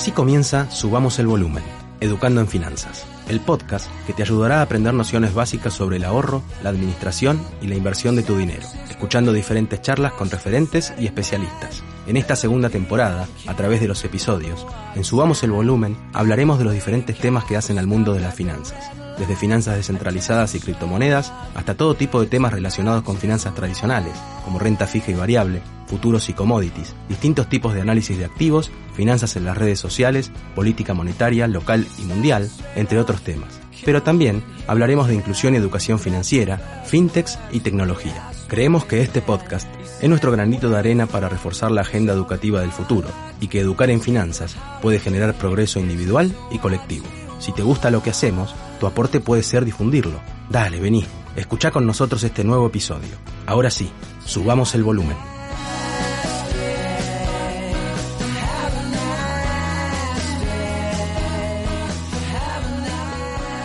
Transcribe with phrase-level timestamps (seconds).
[0.00, 1.62] Así comienza Subamos el Volumen,
[2.00, 6.42] Educando en Finanzas, el podcast que te ayudará a aprender nociones básicas sobre el ahorro,
[6.62, 11.82] la administración y la inversión de tu dinero, escuchando diferentes charlas con referentes y especialistas.
[12.06, 16.64] En esta segunda temporada, a través de los episodios, en Subamos el Volumen hablaremos de
[16.64, 18.90] los diferentes temas que hacen al mundo de las finanzas
[19.20, 24.58] desde finanzas descentralizadas y criptomonedas hasta todo tipo de temas relacionados con finanzas tradicionales, como
[24.58, 29.44] renta fija y variable, futuros y commodities, distintos tipos de análisis de activos, finanzas en
[29.44, 33.60] las redes sociales, política monetaria local y mundial, entre otros temas.
[33.84, 38.30] Pero también hablaremos de inclusión y educación financiera, fintechs y tecnología.
[38.48, 39.68] Creemos que este podcast
[40.00, 43.08] es nuestro granito de arena para reforzar la agenda educativa del futuro
[43.40, 47.06] y que educar en finanzas puede generar progreso individual y colectivo.
[47.40, 50.20] Si te gusta lo que hacemos, tu aporte puede ser difundirlo.
[50.50, 53.16] Dale, vení, escucha con nosotros este nuevo episodio.
[53.46, 53.90] Ahora sí,
[54.26, 55.16] subamos el volumen.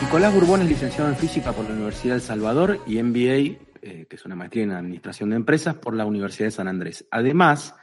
[0.02, 4.16] Nicolás Burbón es licenciado en física por la Universidad de Salvador y MBA, eh, que
[4.16, 7.06] es una maestría en administración de empresas, por la Universidad de San Andrés.
[7.12, 7.76] Además,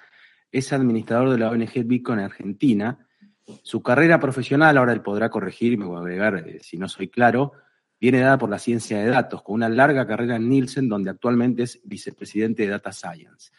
[0.51, 3.07] es administrador de la ONG Bitcoin Argentina
[3.63, 7.09] su carrera profesional, ahora él podrá corregir, me voy a agregar eh, si no soy
[7.09, 7.53] claro,
[8.01, 11.65] viene dada por la ciencia de datos, con una larga carrera en Nielsen, donde actualmente
[11.65, 13.53] es vicepresidente de Data Science.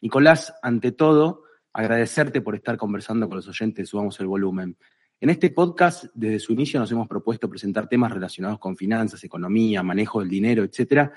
[0.00, 4.76] Nicolás, ante todo, agradecerte por estar conversando con los oyentes Subamos el Volumen.
[5.18, 9.82] En este podcast, desde su inicio, nos hemos propuesto presentar temas relacionados con finanzas, economía,
[9.82, 11.10] manejo del dinero, etcétera,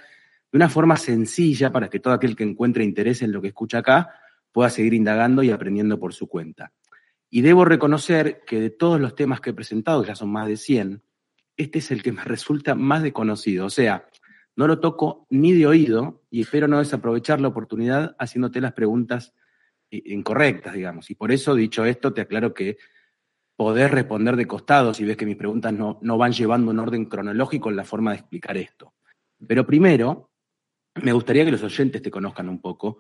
[0.52, 3.80] de una forma sencilla para que todo aquel que encuentre interés en lo que escucha
[3.80, 4.10] acá
[4.52, 6.72] pueda seguir indagando y aprendiendo por su cuenta.
[7.30, 10.58] Y debo reconocer que de todos los temas que he presentado, ya son más de
[10.58, 11.04] 100,
[11.58, 13.66] este es el que me resulta más desconocido.
[13.66, 14.08] O sea,
[14.56, 19.34] no lo toco ni de oído y espero no desaprovechar la oportunidad haciéndote las preguntas
[19.92, 21.10] eh, incorrectas, digamos.
[21.12, 22.78] Y por eso, dicho esto, te aclaro que
[23.56, 27.06] poder responder de costado si ves que mis preguntas no, no van llevando un orden
[27.06, 28.94] cronológico en la forma de explicar esto.
[29.46, 30.32] Pero primero,
[30.96, 33.00] me gustaría que los oyentes te conozcan un poco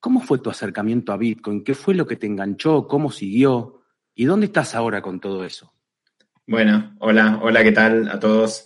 [0.00, 1.64] ¿Cómo fue tu acercamiento a Bitcoin?
[1.64, 2.86] ¿Qué fue lo que te enganchó?
[2.86, 3.82] ¿Cómo siguió?
[4.14, 5.72] ¿Y dónde estás ahora con todo eso?
[6.46, 8.64] Bueno, hola, hola, ¿qué tal a todos?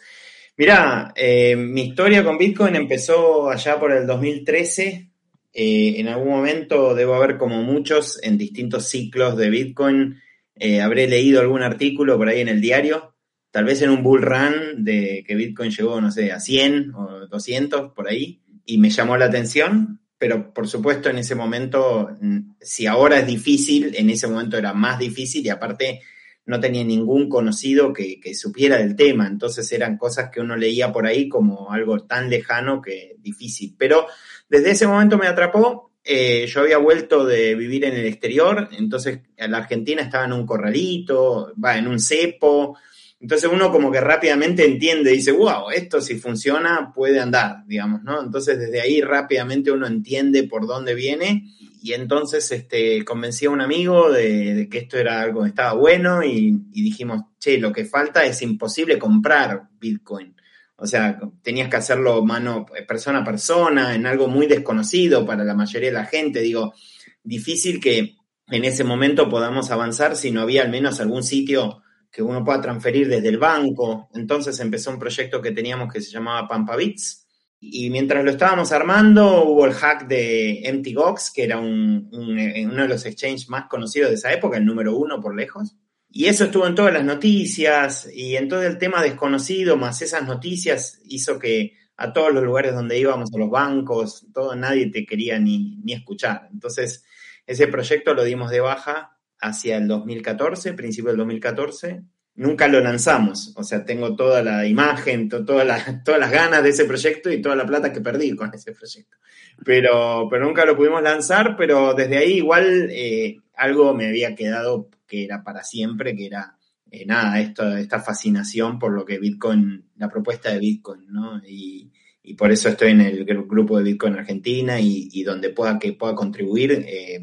[0.59, 5.11] Mirá, eh, mi historia con Bitcoin empezó allá por el 2013.
[5.55, 10.21] Eh, en algún momento debo haber, como muchos, en distintos ciclos de Bitcoin,
[10.55, 13.15] eh, habré leído algún artículo por ahí en el diario,
[13.51, 17.27] tal vez en un bull run de que Bitcoin llegó, no sé, a 100 o
[17.27, 22.53] 200 por ahí, y me llamó la atención pero por supuesto en ese momento, mm,
[22.61, 26.01] si ahora es difícil, en ese momento era más difícil y aparte
[26.47, 31.09] no tenía ningún conocido que, supiera del tema, entonces eran cosas que uno leía por
[31.09, 33.75] ahí como algo tan lejano que difícil.
[33.77, 34.07] Pero
[34.49, 39.23] desde ese momento me atrapó, eh, yo había vuelto de vivir en el exterior, entonces
[39.37, 42.79] en la Argentina estaba en un corralito, va, en un cepo,
[43.23, 48.21] entonces uno como que rápidamente entiende, dice, wow, esto si funciona puede andar, digamos, ¿no?
[48.21, 51.45] Entonces desde ahí rápidamente uno entiende por dónde viene
[51.81, 56.25] y entonces este, convencí a un amigo de, que esto era algo que estaba bueno
[56.25, 60.35] y, y, dijimos, che, lo que falta es imposible comprar Bitcoin.
[60.75, 65.55] O sea, tenías que hacerlo mano, persona a persona, en algo muy desconocido para la
[65.55, 66.41] mayoría de la gente.
[66.41, 66.75] Digo,
[67.23, 68.17] difícil que
[68.49, 72.61] en ese momento podamos avanzar si no había al menos algún sitio que uno pueda
[72.61, 74.11] transferir desde el banco.
[74.13, 77.27] Entonces empezó un proyecto que teníamos que se llamaba Pampabits.
[77.59, 82.89] Y mientras lo estábamos armando, hubo el hack de MTGOX, que era un, uno de
[82.89, 85.77] los exchanges más conocidos de esa época, el número uno por lejos.
[86.11, 90.27] Y eso estuvo en todas las noticias y en todo el tema desconocido, más esas
[90.27, 95.07] noticias, hizo que a todos los lugares donde íbamos, a los bancos, todo, nadie te
[95.07, 96.49] quería ni, ni escuchar.
[96.53, 97.05] Entonces,
[97.47, 99.12] ese proyecto lo dimos de baja
[99.43, 102.03] hacia el 2014, principio del 2014.
[102.35, 107.31] Nunca lo lanzamos, o sea, tengo toda la imagen, todas las ganas de ese proyecto
[107.31, 109.19] y toda la plata que perdí con ese proyecto.
[109.65, 114.89] Pero, pero nunca lo pudimos lanzar, pero desde ahí igual eh, algo me había quedado
[115.07, 116.57] que era para siempre, que era
[116.91, 121.41] eh, nada, esto, esta fascinación por lo que Bitcoin, la propuesta de Bitcoin, ¿no?
[121.47, 121.91] Y,
[122.39, 126.73] por eso estoy en el grupo de Bitcoin Argentina y, donde pueda que pueda contribuir,
[126.87, 127.21] eh,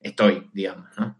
[0.00, 1.18] estoy, digamos, ¿no?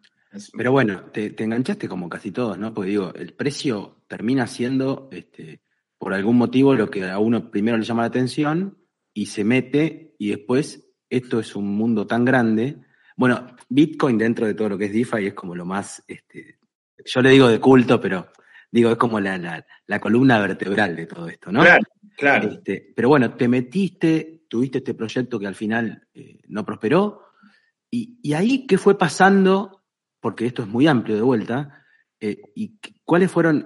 [0.56, 2.74] Pero bueno, te, enganchaste como casi todos, ¿no?
[2.74, 5.62] Porque digo, el precio termina siendo, este,
[5.96, 8.78] por algún motivo, lo que a uno primero le llama la atención
[9.14, 12.76] y se mete y después esto es un mundo tan grande.
[13.16, 16.58] Bueno, Bitcoin dentro de todo lo que es DeFi es como lo más, este,
[17.04, 18.28] yo le digo de culto, pero
[18.70, 21.62] digo, es como la, la, columna vertebral de todo esto, ¿no?
[21.62, 21.84] Claro,
[22.16, 22.52] claro.
[22.52, 27.24] Este, pero bueno, te metiste, tuviste este proyecto que al final eh, no prosperó.
[27.90, 29.77] Y, y ahí, ¿qué fue pasando
[30.20, 31.84] porque esto es muy amplio de vuelta,
[32.20, 33.64] eh, ¿y cuáles fueron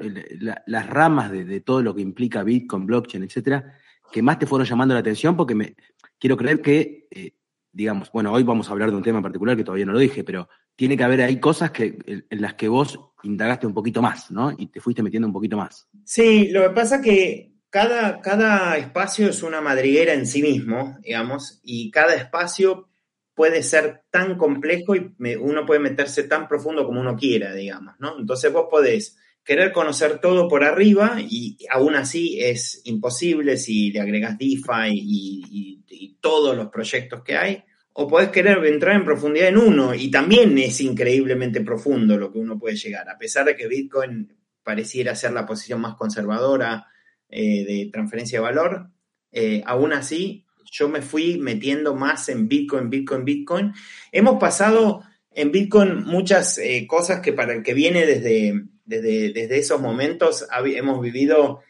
[0.66, 3.78] las ramas de, todo lo que implica Bitcoin, blockchain, etcétera,
[4.10, 5.37] que más te fueron llamando la atención?
[5.37, 5.75] Porque
[6.19, 7.32] quiero creer que, eh,
[7.72, 9.99] digamos, bueno, hoy vamos a hablar de un tema en particular que todavía no lo
[9.99, 14.02] dije, pero tiene que haber ahí cosas que, en, las que vos indagaste un poquito
[14.02, 14.52] más, ¿no?
[14.56, 15.88] Y te fuiste metiendo un poquito más.
[16.04, 21.60] Sí, lo que pasa que cada, cada espacio es una madriguera en sí mismo, digamos,
[21.62, 22.90] y cada espacio
[23.34, 28.19] puede ser tan complejo y uno puede meterse tan profundo como uno quiera, digamos, ¿no?
[28.19, 34.00] Entonces vos podés querer conocer todo por arriba y aún así es imposible si le
[34.00, 35.79] agregas DeFi y,
[36.20, 37.64] todos los proyectos que hay,
[37.94, 42.38] o podés querer entrar en profundidad en uno y también es increíblemente profundo lo que
[42.38, 44.32] uno puede llegar, a pesar de que Bitcoin
[44.62, 46.87] pareciera ser la posición más conservadora
[47.28, 48.90] eh, de transferencia de valor,
[49.32, 53.75] eh, aún así yo me fui metiendo más en Bitcoin, Bitcoin, Bitcoin.
[54.11, 59.81] Hemos pasado en Bitcoin muchas eh, cosas que para el que viene desde, desde, esos
[59.81, 61.61] momentos hemos vivido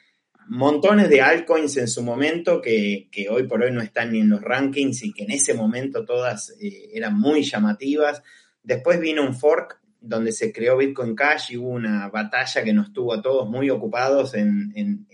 [0.48, 4.40] montones de altcoins en su momento que, hoy por hoy no están ni en los
[4.40, 8.22] rankings y que en ese momento todas eh, eran muy llamativas.
[8.62, 12.92] Después vino un fork donde se creó Bitcoin Cash y hubo una batalla que nos
[12.92, 15.08] tuvo a todos muy ocupados en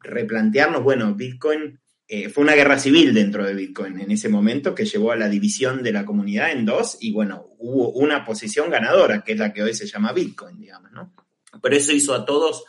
[0.00, 4.84] replantearnos, bueno, Bitcoin eh, fue una guerra civil dentro de Bitcoin en ese momento que
[4.84, 9.22] llevó a la división de la comunidad en dos y bueno, hubo una posición ganadora,
[9.22, 11.14] que es la que hoy se llama Bitcoin, digamos, ¿no?
[11.62, 12.64] Pero eso hizo a todos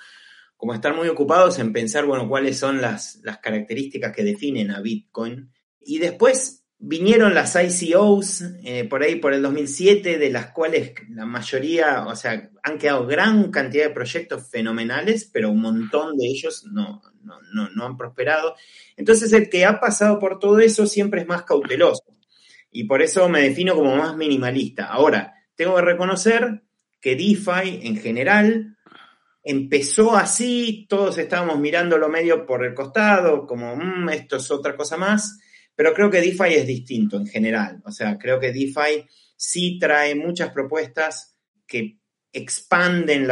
[0.58, 4.80] como estar muy ocupados en pensar, bueno, cuáles son las, las características que definen a
[4.80, 5.52] Bitcoin.
[5.82, 11.26] Y después vinieron las ICOs eh, por ahí por el 2007, de las cuales la
[11.26, 16.64] mayoría, o sea, han quedado gran cantidad de proyectos fenomenales, pero un montón de ellos
[16.72, 18.56] no, no, han prosperado.
[18.96, 22.04] Entonces el que ha pasado por todo eso siempre es más cauteloso.
[22.72, 24.86] Y por eso me defino como más minimalista.
[24.86, 26.64] Ahora, tengo que reconocer
[27.02, 28.78] que DeFi en general
[29.44, 34.98] empezó así, todos estábamos mirándolo medio por el costado, como mm, esto es otra cosa
[34.98, 35.40] más,
[35.76, 37.82] pero creo que DeFi es distinto en general.
[37.86, 39.06] O sea, creo que DeFi
[39.36, 41.38] sí trae muchas propuestas
[41.68, 42.00] que
[42.36, 43.28] expanden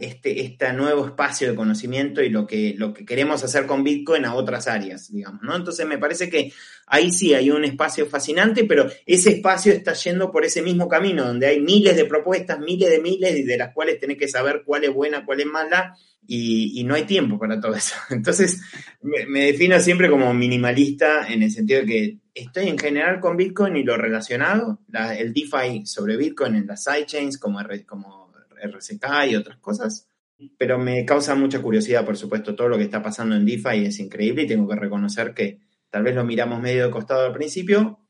[0.00, 4.24] este, este, nuevo espacio de conocimiento y lo que, lo que queremos hacer con Bitcoin
[4.24, 5.54] a otras áreas, digamos, ¿no?
[5.54, 6.50] Entonces me parece que
[6.92, 11.24] ahí sí hay un espacio fascinante, pero ese espacio está yendo por ese mismo camino,
[11.24, 14.62] donde hay miles de propuestas, miles de miles, y de las cuales tenés que saber
[14.62, 15.96] cuál es buena, cuál es mala,
[16.26, 17.94] y, no hay tiempo para todo eso.
[18.10, 18.60] Entonces
[19.00, 23.74] me, defino siempre como minimalista en el sentido de que estoy en general con Bitcoin
[23.76, 24.80] y lo relacionado,
[25.16, 28.30] el DeFi sobre Bitcoin en las sidechains como, como
[28.62, 30.10] RCK y otras cosas.
[30.58, 33.98] Pero me causa mucha curiosidad, por supuesto, todo lo que está pasando en DeFi es
[33.98, 38.00] increíble y tengo que reconocer que tal vez lo miramos medio de costado al principio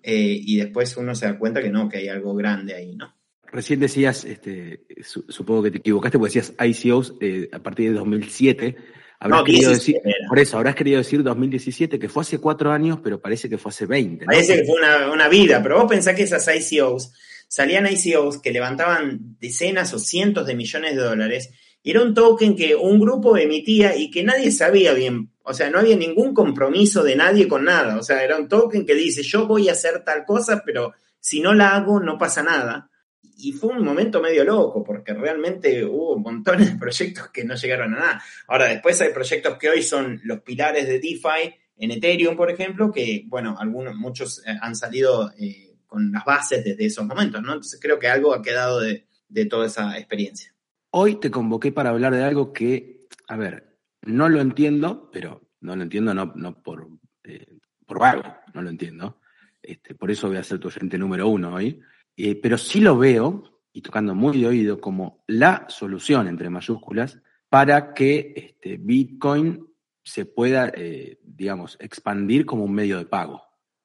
[0.00, 3.14] eh, y después uno se da cuenta que no, que hay algo grande ahí, ¿no?
[3.50, 8.76] Recién decías, este, supongo que te equivocaste, porque decías ICOs eh, a partir de 2007.
[9.18, 9.96] Habrás querido decir,
[10.28, 13.70] por eso, habrás querido decir 2017, que fue hace cuatro años, pero parece que fue
[13.70, 14.24] hace 20.
[14.24, 17.12] Parece que fue una, una, vida, pero vos pensás que esas ICOs
[17.46, 21.50] salían ICOs que levantaban decenas o cientos de millones de dólares
[21.82, 25.70] y era un token que un grupo emitía y que nadie sabía bien, o sea,
[25.70, 29.22] no había ningún compromiso de nadie con nada, o sea, era un token que dice,
[29.22, 32.88] yo voy a hacer tal cosa, pero si no la hago no pasa nada.
[33.34, 37.94] Y fue un momento medio loco, porque realmente hubo montones de proyectos que no llegaron
[37.94, 38.22] a nada.
[38.46, 42.92] Ahora, después hay proyectos que hoy son los pilares de DeFi, en Ethereum, por ejemplo,
[42.92, 47.54] que, bueno, algunos, muchos eh, han salido eh, con las bases desde esos momentos, ¿no?
[47.54, 49.04] Entonces creo que algo ha quedado de,
[49.50, 50.51] toda esa experiencia.
[50.94, 55.74] Hoy te convoqué para hablar de algo que, a ver, no lo entiendo, pero no
[55.74, 56.86] lo entiendo no, no por,
[57.24, 57.56] eh,
[57.86, 58.22] por vago,
[58.52, 59.18] no lo entiendo.
[59.62, 61.80] Este, por eso voy a ser tu oyente número uno hoy.
[62.14, 67.18] Eh, pero sí lo veo, y tocando muy de oído, como la solución, entre mayúsculas,
[67.48, 69.66] para que este, Bitcoin
[70.04, 73.42] se pueda, eh, digamos, expandir como un medio de pago.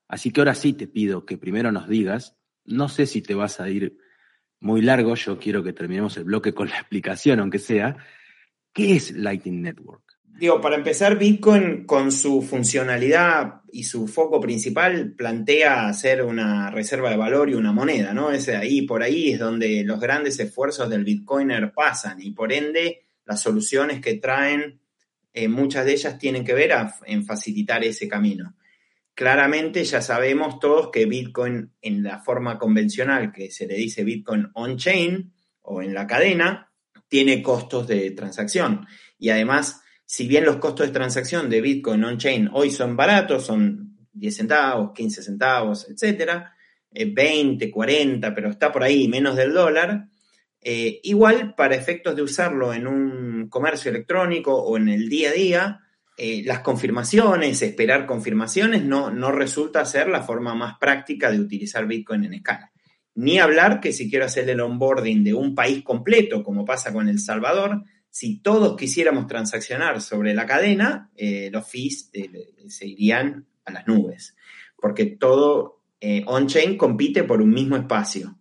[0.10, 2.36] Así que ahora sí te pido que primero nos digas,
[2.66, 3.98] no sé si te vas a ir
[4.60, 7.98] muy largo, yo quiero que terminemos el bloque con la explicación, aunque sea,
[8.74, 10.08] ¿qué es Lightning Network?
[10.24, 17.10] Digo, para empezar, Bitcoin con su funcionalidad y su foco principal plantea hacer una reserva
[17.10, 18.30] de valor y una moneda, ¿no?
[18.30, 23.08] Es ahí, por ahí es donde los grandes esfuerzos del Bitcoiner pasan y por ende
[23.26, 24.80] las soluciones que traen,
[25.34, 26.72] eh, muchas de ellas tienen que ver
[27.08, 28.56] en facilitar ese camino.
[29.18, 34.52] Claramente ya sabemos todos que Bitcoin en la forma convencional, que se le dice Bitcoin
[34.54, 35.34] on-chain
[35.64, 36.72] o en la cadena,
[37.08, 38.86] tiene costos de transacción.
[39.18, 43.98] Y además, si bien los costos de transacción de Bitcoin on-chain hoy son baratos, son
[44.14, 46.54] 10 centavos, 15 centavos, etcétera,
[46.92, 50.10] 20, eh, 40, pero está por ahí menos del dólar,
[50.62, 55.34] Eh, igual, para efectos de usarlo en un comercio electrónico o en el día a
[55.34, 55.87] día,
[56.18, 61.86] eh, las confirmaciones, esperar confirmaciones, no, no resulta ser la forma más práctica de utilizar
[61.86, 62.72] Bitcoin en escala.
[63.16, 67.08] Ni hablar que si quiero hacer el onboarding de un país completo, como pasa con
[67.08, 72.10] El Salvador, si todos quisiéramos transaccionar sobre la cadena, eh, los fees
[72.68, 74.36] se irían a las nubes,
[74.76, 75.84] porque todo
[76.26, 78.38] on-chain compite por un mismo espacio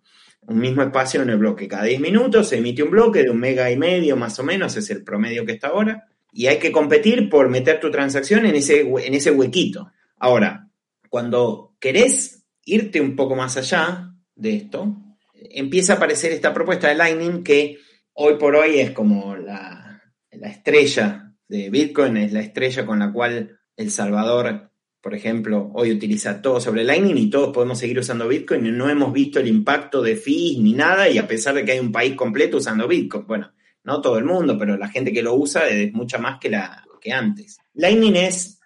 [0.49, 1.69] un mismo espacio en el bloque.
[1.69, 4.77] Cada 10 minutos se emite un bloque de un mega y medio más o menos,
[4.77, 6.07] es el promedio que está ahora,
[6.37, 9.91] y hay que competir por meter tu transacción en ese, en ese huequito.
[10.19, 10.69] Ahora,
[11.09, 14.95] cuando querés irte un poco más allá de esto,
[15.33, 17.79] empieza a aparecer esta propuesta de Lightning que
[18.13, 23.11] hoy por hoy es como la, la estrella de Bitcoin, es la estrella con la
[23.11, 28.27] cual El Salvador por ejemplo, hoy utiliza todo sobre Lightning y todos podemos seguir usando
[28.27, 31.71] Bitcoin no hemos visto el impacto de fees ni nada y a pesar de que
[31.71, 33.25] hay un país completo usando Bitcoin.
[33.25, 33.53] Bueno,
[33.87, 36.85] no todo el mundo, pero la gente que lo usa es mucha más que, la,
[37.01, 37.59] que antes.
[37.75, 38.61] Lightning es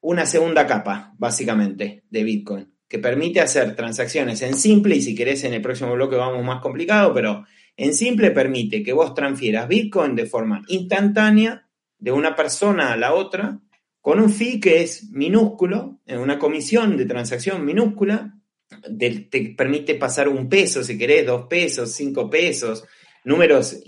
[0.00, 5.44] una segunda capa, básicamente, de Bitcoin, que permite hacer transacciones en simple y si querés
[5.44, 7.44] en el próximo bloque vamos más complicado, pero
[7.76, 11.66] en simple permite que vos transfieras Bitcoin de forma instantánea
[11.98, 13.58] de una persona a la otra
[14.00, 18.34] con un fee que es minúsculo, una comisión de transacción minúscula,
[18.98, 22.84] te permite pasar un peso, si querés, dos pesos, cinco pesos,
[23.24, 23.80] números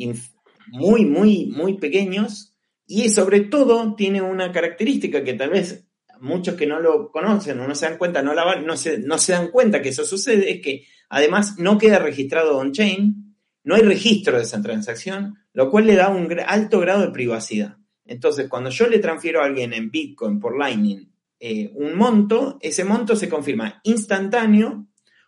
[0.69, 2.55] muy, muy, muy pequeños,
[2.87, 5.87] y sobre todo tiene una característica que tal vez
[6.21, 9.19] muchos que no lo conocen o no se dan cuenta, no, la, no, se, no
[9.19, 13.83] se dan cuenta que eso sucede, es que además no queda registrado on-chain, no hay
[13.83, 17.77] registro de esa transacción, lo cual le da un alto grado de privacidad.
[18.05, 22.85] Entonces, cuando yo le transfiero a alguien en Bitcoin por Lightning eh, un monto, ese
[22.85, 24.87] monto se confirma instantáneo,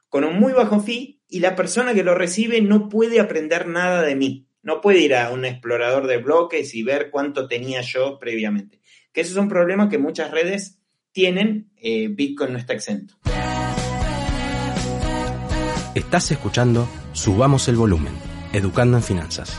[0.09, 4.03] con un muy bajo fee, y la persona que lo recibe no puede aprender nada
[4.03, 4.49] de mí.
[4.65, 8.81] No puede ir a un explorador de bloques y ver cuánto tenía yo previamente.
[9.13, 10.79] Que esos son problemas que muchas redes
[11.13, 11.71] tienen.
[11.77, 13.15] Eh, Bitcoin no está exento.
[15.95, 18.15] Estás escuchando Subamos el Volumen,
[18.55, 19.55] Educando en Finanzas.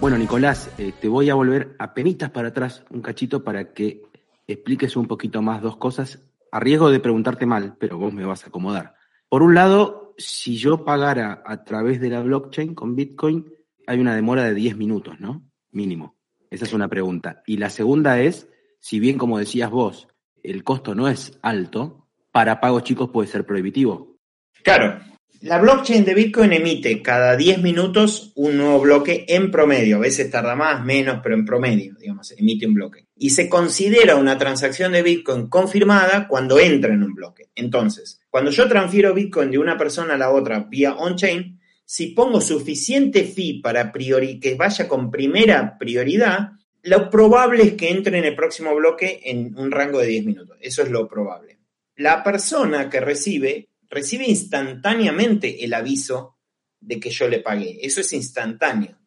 [0.00, 4.02] Bueno, Nicolás, eh, te voy a volver a penitas para atrás un cachito para que
[4.48, 8.42] expliques un poquito más dos cosas, a riesgo de preguntarte mal, pero vos me vas
[8.42, 8.96] a acomodar.
[9.28, 13.52] Por un lado, si yo pagara a través de la blockchain con Bitcoin,
[13.86, 15.48] hay una demora de 10 minutos, ¿no?
[15.70, 16.16] Mínimo.
[16.50, 17.42] Esa es una pregunta.
[17.46, 20.08] Y la segunda es, si bien como decías vos,
[20.42, 24.18] el costo no es alto, para pagos chicos puede ser prohibitivo.
[24.62, 25.00] Claro,
[25.42, 29.96] la blockchain de Bitcoin emite cada 10 minutos un nuevo bloque en promedio.
[29.96, 33.08] A veces tarda más, menos, pero en promedio, digamos, emite un bloque.
[33.16, 37.50] Y se considera una transacción de Bitcoin confirmada cuando entra en un bloque.
[37.56, 42.40] Entonces, cuando yo transfiero Bitcoin de una persona a la otra vía on-chain, si pongo
[42.40, 48.34] suficiente fee para que vaya con primera prioridad, lo probable es que entre en el
[48.34, 50.56] próximo bloque en un rango de 10 minutos.
[50.62, 51.58] Eso es lo probable.
[51.96, 56.38] La persona que recibe recibe instantáneamente el aviso
[56.80, 57.80] de que yo le pagué.
[57.82, 58.98] Eso es instantáneo.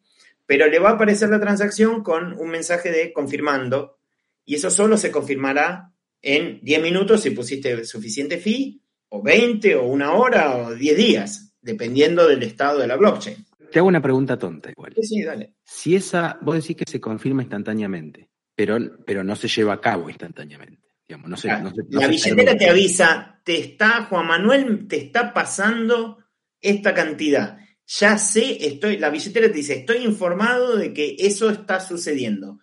[0.46, 3.98] Pero le va a aparecer la transacción con un mensaje de confirmando
[4.44, 5.92] y eso solo se confirmará
[6.22, 11.54] en 10 minutos si pusiste suficiente fee, o 20, o una hora, o 10 días,
[11.60, 13.36] dependiendo del estado de la blockchain.
[13.70, 14.94] Te hago una pregunta tonta igual.
[15.02, 15.54] Sí, dale.
[15.64, 20.08] Si esa, vos decís que se confirma instantáneamente, pero, pero no se lleva a cabo
[20.08, 20.86] instantáneamente
[21.90, 26.18] la billetera te avisa, te está, Juan Manuel, te está pasando
[26.60, 27.58] esta cantidad.
[27.86, 32.58] Ya sé, estoy, la billetera te dice, estoy informado de que eso está sucediendo.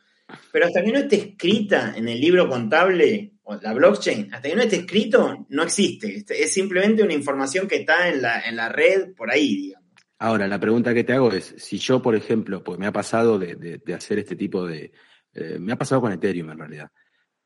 [0.52, 4.56] Pero hasta que no esté escrita en el libro contable o la blockchain, hasta que
[4.56, 6.24] no esté escrito, no existe.
[6.30, 9.90] Es simplemente una información que está en la, en la red por ahí, digamos.
[10.20, 13.38] Ahora, la pregunta que te hago es, si yo, por ejemplo, pues me ha pasado
[13.38, 14.92] de, hacer este tipo de...
[15.34, 16.92] Eh, me ha pasado con Ethereum en realidad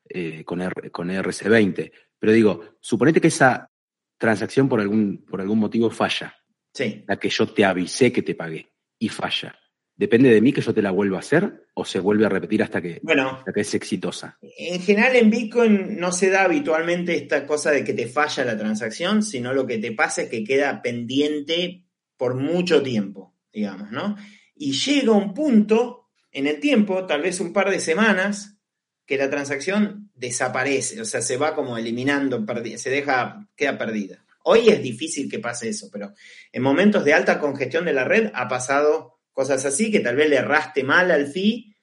[0.09, 0.59] eh, con,
[0.91, 1.91] con RC20.
[2.19, 3.69] Pero digo, suponete que esa
[4.17, 6.35] transacción por algún, por algún motivo falla.
[6.73, 7.03] Sí.
[7.07, 9.57] La que yo te avisé que te pagué y falla.
[9.97, 12.61] ¿Depende de mí que yo te la vuelva a hacer o se vuelve a repetir
[12.61, 14.37] hasta que, bueno, que es exitosa?
[14.41, 18.57] En general en Bitcoin no se da habitualmente esta cosa de que te falla la
[18.57, 21.83] transacción, sino lo que te pasa es que queda pendiente
[22.15, 24.15] por mucho tiempo, digamos, ¿no?
[24.55, 28.59] Y llega un punto en el tiempo, tal vez un par de semanas,
[29.07, 34.23] que la transacción desaparece, o sea, se va como eliminando, se deja, queda perdida.
[34.43, 36.13] Hoy es difícil que pase eso, pero
[36.51, 40.31] en momentos de alta congestión de la red ha pasado cosas así, que tal vez
[40.31, 41.75] le erraste mal al fee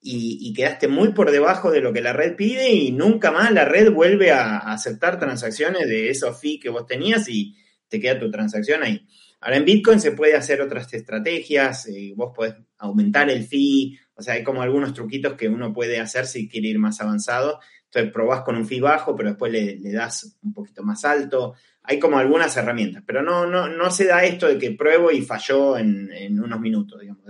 [0.00, 3.66] y, quedaste muy por debajo de lo que la red pide y nunca más la
[3.66, 7.54] red vuelve a, aceptar transacciones de esos fee que vos tenías y
[7.90, 9.06] te queda tu transacción ahí.
[9.42, 14.22] Ahora en Bitcoin se puede hacer otras estrategias, eh, vos podés aumentar el fee, o
[14.22, 17.58] sea, hay como algunos truquitos que uno puede hacer si quiere ir más avanzado.
[17.86, 21.54] Entonces probás con un fee bajo, pero después le, das un poquito más alto.
[21.82, 25.22] Hay como algunas herramientas, pero no, no, no se da esto de que pruebo y
[25.22, 27.24] falló en, unos minutos, digamos.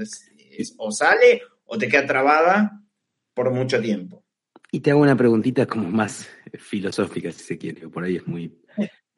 [0.76, 2.83] o sale o te queda trabada
[3.33, 4.23] por mucho tiempo.
[4.71, 6.28] Y te hago una preguntita como más
[6.59, 8.62] filosófica, si se quiere, por ahí es muy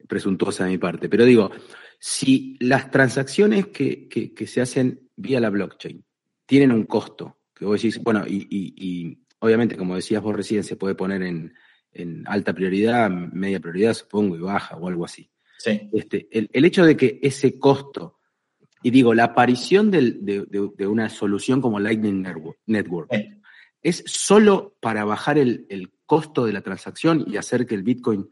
[0.07, 1.51] presuntuosa de mi parte, pero digo,
[1.99, 6.03] si las transacciones que, se hacen vía la blockchain
[6.45, 10.95] tienen un costo, que vos decís, bueno, y, obviamente, como decías vos recién, se puede
[10.95, 11.53] poner en,
[12.25, 15.29] alta prioridad, media prioridad, supongo, y baja o algo así.
[15.57, 15.89] Sí.
[15.93, 18.19] Este, el, hecho de que ese costo,
[18.83, 22.21] y digo, la aparición de, una solución como Lightning
[22.65, 23.09] Network,
[23.81, 28.29] ¿es solo para bajar el, el, costo de la transacción y hacer que el Bitcoin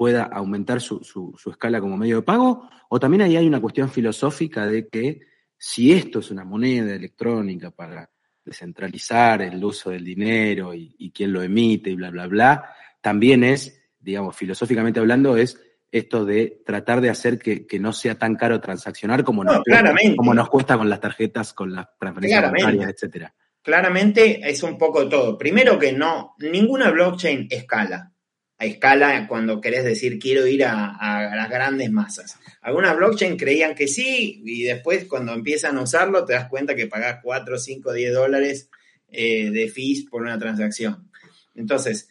[0.00, 4.64] pueda aumentar su, escala como medio de pago, o también ahí hay una cuestión filosófica
[4.64, 5.20] de que
[5.58, 8.08] si esto es una moneda electrónica para
[8.42, 13.78] descentralizar el uso del dinero y, quién lo emite y bla, bla, bla, también es,
[13.98, 15.60] digamos, filosóficamente hablando, es
[15.92, 20.32] esto de tratar de hacer que, no sea tan caro transaccionar como, nos, cuesta, como
[20.32, 23.34] nos cuesta con las tarjetas, con las preferencias bancarias, etcétera.
[23.60, 25.36] Claramente es un poco todo.
[25.36, 28.14] Primero que no, ninguna blockchain escala
[28.60, 32.38] a escala cuando querés decir quiero ir a, las grandes masas.
[32.60, 36.86] Algunas blockchain creían que sí y después cuando empiezan a usarlo te das cuenta que
[36.86, 38.68] pagás 4, 5, 10 dólares
[39.08, 41.10] eh, de fees por una transacción.
[41.54, 42.08] Entonces,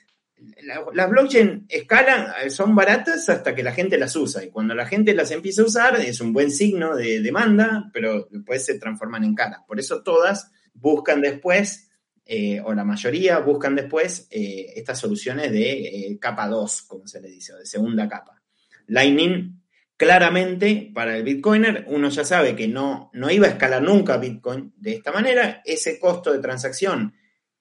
[0.63, 4.88] las blockchain escalan, eh, son baratas hasta que la gente las usa y cuando la
[4.88, 9.24] gente las empieza a usar es un buen signo de demanda, pero después se transforman
[9.24, 9.60] en caras.
[9.68, 11.88] Por eso todas buscan después
[12.31, 17.19] eh, o la mayoría buscan después eh, estas soluciones de eh, capa 2, como se
[17.19, 18.39] le dice, o de segunda capa.
[18.85, 19.59] Lightning,
[19.98, 24.72] claramente, para el Bitcoiner, uno ya sabe que no, no iba a escalar nunca Bitcoin
[24.77, 25.63] de esta manera.
[25.65, 27.15] Ese costo de transacción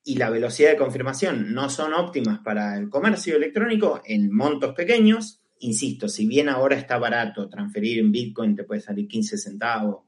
[0.05, 5.41] y la velocidad de confirmación no son óptimas para el comercio electrónico en montos pequeños.
[5.61, 10.03] Insisto, si bien ahora está barato transferir en Bitcoin, te puede salir 15 centavos,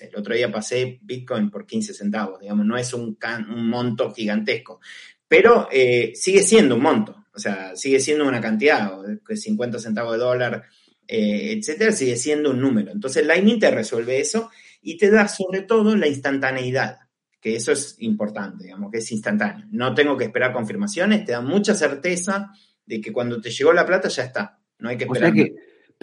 [0.00, 4.80] el otro día pasé Bitcoin por 15 centavos, digamos, no es un, un monto gigantesco,
[5.28, 8.92] pero eh, sigue siendo un monto, o sea, sigue siendo una cantidad,
[9.34, 10.64] 50 centavos de dólar,
[11.06, 12.92] eh, etcétera, sigue siendo un número.
[12.92, 14.50] Entonces, Lightning te resuelve eso
[14.80, 16.98] y te da sobre todo la instantaneidad,
[17.40, 19.66] que eso es importante, digamos, que es instantáneo.
[19.70, 22.52] No tengo que esperar confirmaciones, te da mucha certeza
[22.84, 25.32] de que cuando te llegó la plata ya está, no hay que esperar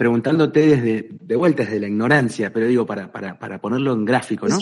[0.00, 4.58] preguntándote desde, de vuelta desde la ignorancia, pero digo, para, para, ponerlo en gráfico, ¿no?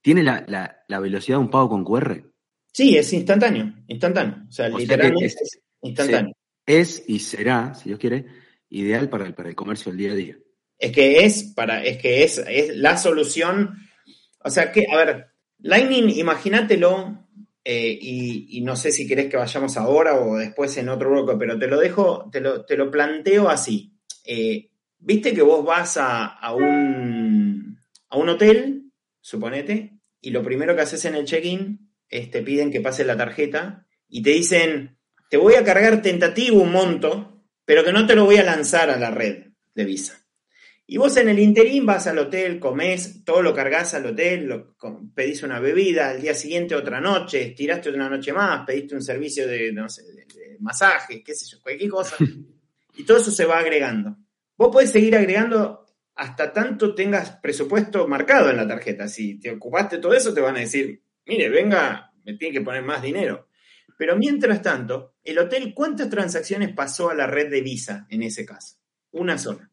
[0.00, 2.22] ¿Tiene la, velocidad de un pago con QR?
[2.72, 4.46] Sí, es instantáneo, instantáneo.
[4.48, 6.32] O sea, literalmente es, instantáneo.
[6.64, 8.24] Es y será, si Dios quiere,
[8.70, 10.38] ideal para el, para el comercio del día a día.
[10.78, 13.74] Es que es para, es que es, es la solución.
[14.42, 15.26] O sea que, a ver,
[15.58, 17.28] Lightning, imagínatelo,
[17.62, 21.58] eh, y, no sé si querés que vayamos ahora o después en otro bloque, pero
[21.58, 23.92] te lo dejo, te lo, te lo planteo así.
[24.24, 30.82] Eh, Viste que vos vas a, un, a un hotel, suponete, y lo primero que
[30.82, 34.98] haces en el check-in es te piden que pases la tarjeta y te dicen,
[35.30, 38.90] te voy a cargar tentativo un monto, pero que no te lo voy a lanzar
[38.90, 40.24] a la red de Visa.
[40.86, 44.64] Y vos en el interín vas al hotel, comés, todo lo cargas al hotel,
[45.14, 49.46] pedís una bebida, al día siguiente otra noche, estiraste una noche más, pediste un servicio
[49.46, 52.16] de, no sé, de, de masaje, qué sé yo, cualquier cosa.
[52.96, 54.16] Y todo eso se va agregando.
[54.58, 59.06] Vos podés seguir agregando hasta tanto tengas presupuesto marcado en la tarjeta.
[59.06, 62.82] Si te ocupaste todo eso, te van a decir, mire, venga, me tiene que poner
[62.82, 63.48] más dinero.
[63.96, 68.44] Pero mientras tanto, el hotel, ¿cuántas transacciones pasó a la red de Visa en ese
[68.44, 68.78] caso?
[69.12, 69.70] Una sola,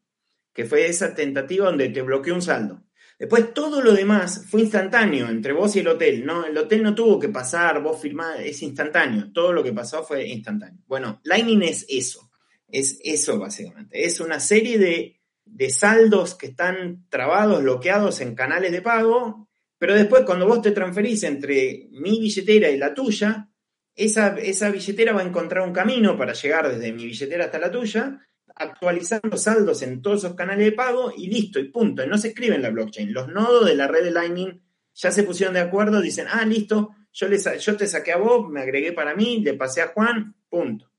[0.52, 2.84] que fue esa tentativa donde te bloqueó un saldo.
[3.18, 6.24] Después todo lo demás fue instantáneo entre vos y el hotel.
[6.24, 9.32] No, el hotel no tuvo que pasar, vos firmás, es instantáneo.
[9.32, 10.80] Todo lo que pasó fue instantáneo.
[10.86, 12.25] Bueno, Lightning es eso.
[12.68, 14.04] Es eso básicamente.
[14.04, 19.48] Es una serie de, saldos que están trabados, bloqueados en canales de pago,
[19.78, 23.48] pero después cuando vos te transferís entre mi billetera y la tuya,
[23.94, 27.70] esa, esa billetera va a encontrar un camino para llegar desde mi billetera hasta la
[27.70, 28.20] tuya,
[28.54, 32.06] actualizar los saldos en todos esos canales de pago y listo, y punto.
[32.06, 33.12] no se escribe en la blockchain.
[33.12, 34.62] Los nodos de la red de Lightning
[34.94, 38.48] ya se pusieron de acuerdo, dicen, ah, listo, yo, les, yo te saqué a vos,
[38.48, 40.90] me agregué para mí, le pasé a Juan, punto.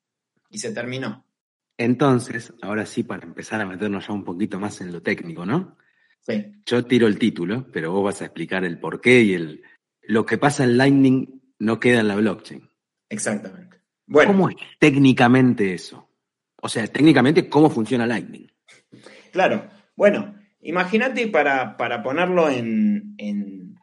[0.50, 1.27] Y se terminó.
[1.78, 5.78] Entonces, ahora sí, para empezar a meternos ya un poquito más en lo técnico, ¿no?
[6.22, 6.46] Sí.
[6.66, 9.62] Yo tiro el título, pero vos vas a explicar el porqué y el
[10.02, 12.70] lo que pasa en Lightning no queda en la blockchain.
[13.10, 13.82] Exactamente.
[14.06, 14.32] Bueno.
[14.32, 16.10] ¿Cómo es técnicamente eso?
[16.62, 18.48] O sea, técnicamente, ¿cómo funciona Lightning?
[19.32, 19.70] Claro.
[19.96, 23.76] Bueno, imagínate para, para ponerlo en, en,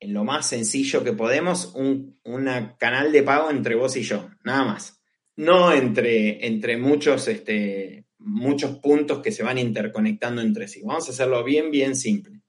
[0.00, 2.18] lo más sencillo que podemos, un
[2.78, 4.97] canal de pago entre vos y yo, nada más.
[5.38, 10.82] No entre, entre muchos, este, muchos puntos que se van interconectando entre sí.
[10.84, 12.42] Vamos a hacerlo bien, bien simple.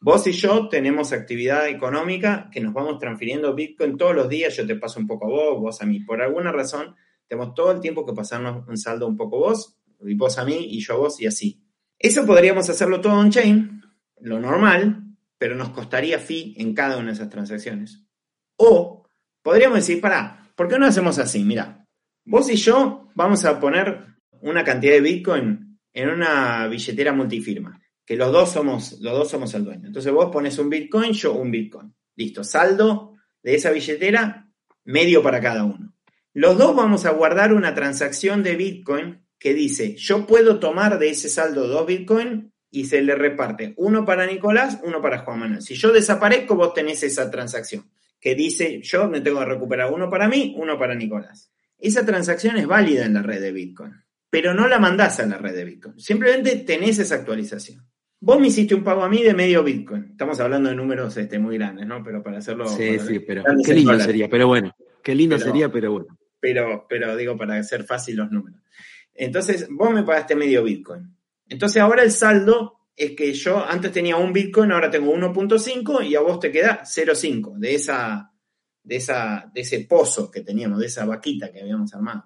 [0.00, 4.56] Vos y yo tenemos actividad económica que nos vamos transfiriendo Bitcoin todos los días.
[4.56, 6.00] Yo te paso un poco a vos, vos a mí.
[6.00, 6.96] Por alguna razón,
[7.28, 10.58] tenemos todo el tiempo que pasarnos un saldo un poco vos, y vos a mí,
[10.58, 11.62] y yo a vos, y así.
[12.00, 13.80] Eso podríamos hacerlo todo on-chain,
[14.22, 15.04] lo normal,
[15.38, 18.02] pero nos costaría fee en cada una de esas transacciones.
[18.56, 19.06] O
[19.40, 21.44] podríamos decir, pará, ¿por qué no hacemos así?
[21.44, 21.83] Mira,
[22.24, 24.06] vos y yo vamos a poner
[24.40, 29.54] una cantidad de Bitcoin en una billetera multifirma, que los dos somos, los dos somos
[29.54, 29.86] el dueño.
[29.86, 31.94] Entonces vos pones un Bitcoin, yo un Bitcoin.
[32.16, 34.48] Listo, saldo de esa billetera,
[34.84, 35.94] medio para cada uno.
[36.32, 41.10] Los dos vamos a guardar una transacción de Bitcoin que dice, yo puedo tomar de
[41.10, 45.62] ese saldo dos Bitcoin y se le reparte uno para Nicolás, uno para Juan Manuel.
[45.62, 50.10] Si yo desaparezco, vos tenés esa transacción que dice, yo me tengo que recuperar uno
[50.10, 51.52] para mí, uno para Nicolás.
[51.86, 55.38] Esa transacción es válida en la red de Bitcoin pero no la mandás a la
[55.38, 56.00] red de Bitcoin.
[56.00, 57.86] Simplemente tenés esa actualización.
[58.18, 60.08] Vos me hiciste un pago a mí de medio Bitcoin.
[60.10, 62.02] Estamos hablando de números este, muy grandes, ¿no?
[62.02, 62.66] Pero para hacerlo.
[62.66, 64.74] Sí, sí, pero qué lindo sería, pero bueno.
[65.04, 66.18] Qué lindo sería, pero bueno.
[66.40, 68.60] Pero, pero digo, para hacer fácil los números.
[69.14, 71.16] Entonces, vos me pagaste medio Bitcoin.
[71.48, 76.16] Entonces, ahora el saldo es que yo antes tenía un Bitcoin, ahora tengo 1.5 y
[76.16, 78.32] a vos te queda 0.5 de, esa,
[78.84, 82.24] de, esa, de ese pozo que teníamos, de esa vaquita que habíamos armado.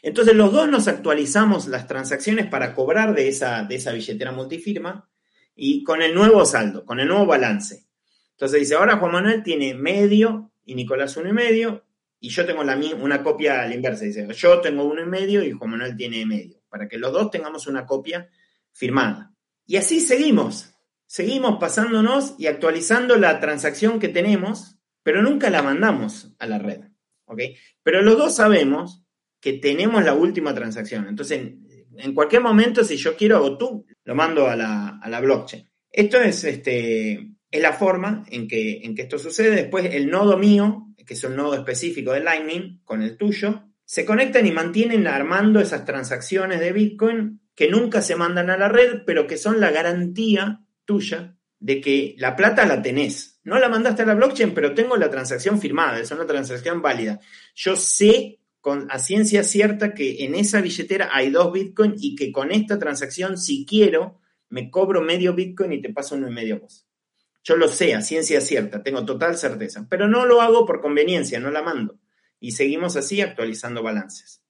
[0.00, 5.08] Entonces los dos nos actualizamos las transacciones para cobrar de esa, de esa billetera multifirma
[5.54, 7.86] y con el nuevo saldo, con el nuevo balance.
[8.32, 11.84] Entonces dice, ahora Juan Manuel tiene medio y Nicolás uno y medio
[12.18, 14.04] y yo tengo la, una copia a la inversa.
[14.04, 17.30] Dice, yo tengo uno y medio y Juan Manuel tiene medio, para que los dos
[17.30, 18.28] tengamos una copia
[18.72, 19.34] firmada.
[19.66, 20.74] Y así seguimos,
[21.06, 26.80] seguimos pasándonos y actualizando la transacción que tenemos, pero nunca la mandamos a la red.
[27.26, 27.40] ¿ok?
[27.82, 29.04] Pero los dos sabemos
[29.40, 31.06] que tenemos la última transacción.
[31.08, 31.54] Entonces,
[31.96, 35.68] en, cualquier momento, si yo quiero, o tú, lo mando a la, blockchain.
[35.90, 39.50] Esto es, este, es la forma en que, en que esto sucede.
[39.56, 44.04] Después, el nodo mío, que es un nodo específico de Lightning, con el tuyo, se
[44.04, 49.02] conectan y mantienen armando esas transacciones de Bitcoin que nunca se mandan a la red,
[49.04, 53.31] pero que son la garantía tuya de que la plata la tenés.
[53.44, 57.20] No la mandaste a la blockchain, pero tengo la transacción firmada, es una transacción válida.
[57.54, 62.30] Yo sé con, a ciencia cierta que en esa billetera hay dos Bitcoin y que
[62.30, 66.60] con esta transacción, si quiero, me cobro medio Bitcoin y te paso uno y medio
[66.60, 66.86] vos.
[67.44, 71.40] Yo lo sé, a ciencia cierta, tengo total certeza, pero no lo hago por conveniencia,
[71.40, 71.98] no la mando.
[72.38, 74.42] Y seguimos así actualizando balances.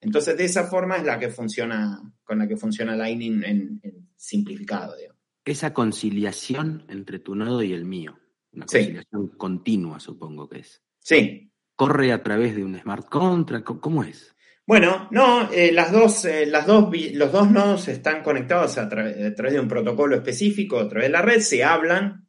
[0.00, 3.80] Entonces, de esa forma es la que funciona, con la que funciona Lightning en,
[4.16, 4.94] simplificado.
[5.44, 8.18] Esa conciliación entre tu nodo y el mío.
[8.52, 10.82] Una conciliación continua, supongo que es.
[10.98, 13.66] Sí, corre a través de un smart contract?
[13.80, 14.34] ¿Cómo es?
[14.66, 19.34] Bueno, no, eh, las dos, eh, las dos, los dos nodos están conectados a, través
[19.34, 22.28] de un protocolo específico, a través de la red, se hablan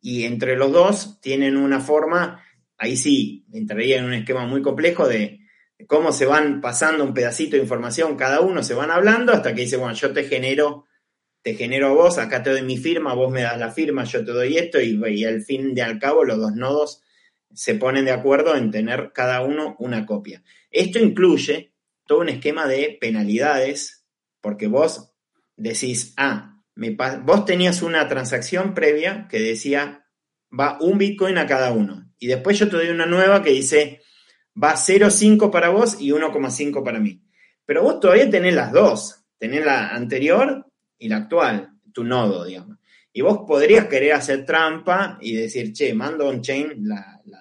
[0.00, 2.44] y entre los dos tienen una forma,
[2.76, 5.40] ahí sí, entraría en un esquema muy complejo de
[5.86, 9.62] cómo se van pasando un pedacito de información, cada uno se van hablando hasta que
[9.62, 10.86] dice, bueno, yo te genero,
[11.42, 14.32] te genero vos, acá te doy mi firma, vos me das la firma, yo te
[14.32, 17.02] doy esto y, y al fin de al cabo los dos nodos
[17.54, 20.42] se ponen de acuerdo en tener cada uno una copia.
[20.70, 21.72] Esto incluye
[22.06, 24.04] todo un esquema de penalidades,
[24.40, 25.12] porque vos
[25.56, 30.06] decís, ah, me vos tenías una transacción previa que decía,
[30.58, 32.12] va un Bitcoin a cada uno.
[32.18, 34.00] Y después yo te doy una nueva que dice,
[34.60, 37.22] va 0,5 para vos y 1,5 para mí.
[37.66, 40.67] Pero vos todavía tenés las dos, tenés la anterior
[40.98, 42.78] y la actual, tu nodo, digamos.
[43.12, 46.84] Y vos podrías querer hacer trampa y decir, che, mando on-chain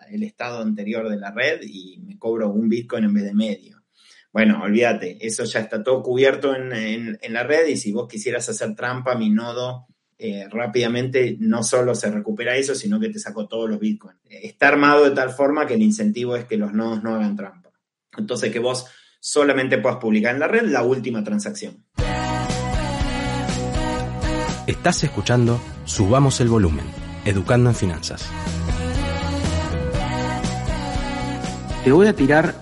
[0.10, 3.84] el estado anterior de la red y me cobro un Bitcoin en vez de medio.
[4.32, 8.76] Bueno, olvídate, eso ya está todo cubierto en, la red y si vos quisieras hacer
[8.76, 13.70] trampa, mi nodo eh, rápidamente no solo se recupera eso, sino que te sacó todos
[13.70, 14.20] los Bitcoins.
[14.26, 17.72] Está armado de tal forma que el incentivo es que los nodos no hagan trampa.
[18.18, 18.88] Entonces que vos
[19.20, 21.84] solamente puedas publicar en la red la última transacción.
[24.68, 26.84] Estás escuchando Subamos el Volumen,
[27.24, 28.30] Educando en Finanzas.
[31.86, 32.54] Te voy a tirar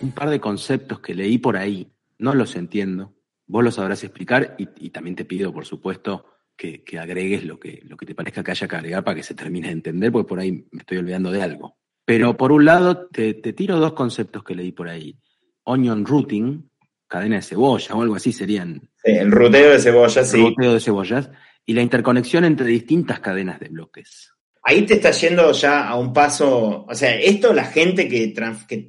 [0.00, 3.12] un par de conceptos que leí por ahí, no los entiendo,
[3.46, 6.24] vos los sabrás explicar y, también te pido, por supuesto,
[6.56, 9.34] que, agregues lo que, lo que te parezca que haya que agregar para que se
[9.34, 11.76] termine de entender, porque por ahí me estoy olvidando de algo.
[12.06, 15.18] Pero por un lado, te, te tiro dos conceptos que leí por ahí.
[15.64, 16.71] Onion routing,
[17.12, 18.88] cadena de cebolla o algo así serían.
[19.04, 20.38] el ruteo de cebollas, sí.
[20.38, 21.30] El ruteo de cebollas
[21.66, 24.32] y la interconexión entre distintas cadenas de bloques.
[24.62, 28.32] Ahí te está yendo ya a un paso, o sea, esto la gente que,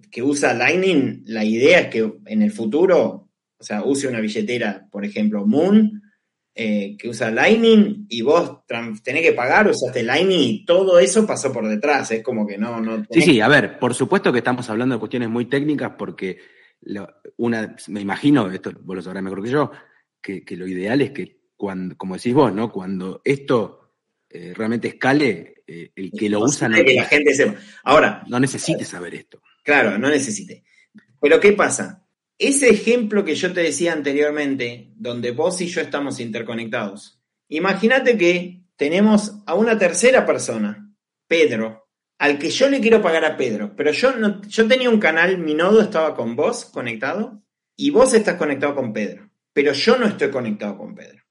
[0.10, 4.88] que, usa Lightning, la idea es que en el futuro, o sea, use una billetera,
[4.90, 6.02] por ejemplo, Moon,
[6.56, 8.60] eh, que usa Lightning y vos
[9.04, 12.80] tenés que pagar, usaste Lightning y todo eso pasó por detrás, es como que no...
[12.80, 16.38] no Sí, sí, a ver, por supuesto que estamos hablando de cuestiones muy técnicas porque
[17.38, 19.72] una, me imagino, esto vos lo sabrás mejor que yo,
[20.22, 22.72] que, que lo ideal es que cuando, como decís vos, ¿no?
[22.72, 23.84] Cuando esto
[24.30, 27.32] eh, realmente escale, eh, el que lo usa no, que la gente.
[27.84, 29.42] Ahora, no necesite saber esto.
[29.64, 30.64] Claro, no necesite.
[31.22, 32.06] Pero ¿qué pasa?
[32.38, 38.64] Ese ejemplo que yo te decía anteriormente, donde vos y yo estamos interconectados, imagínate que
[38.76, 40.92] tenemos a una tercera persona,
[41.28, 41.83] Pedro,
[42.24, 45.40] al que yo le quiero pagar a Pedro, pero yo, no, yo tenía un canal,
[45.40, 47.44] mi nodo estaba con vos conectado
[47.76, 51.22] y vos estás conectado con Pedro, pero yo no estoy conectado con Pedro.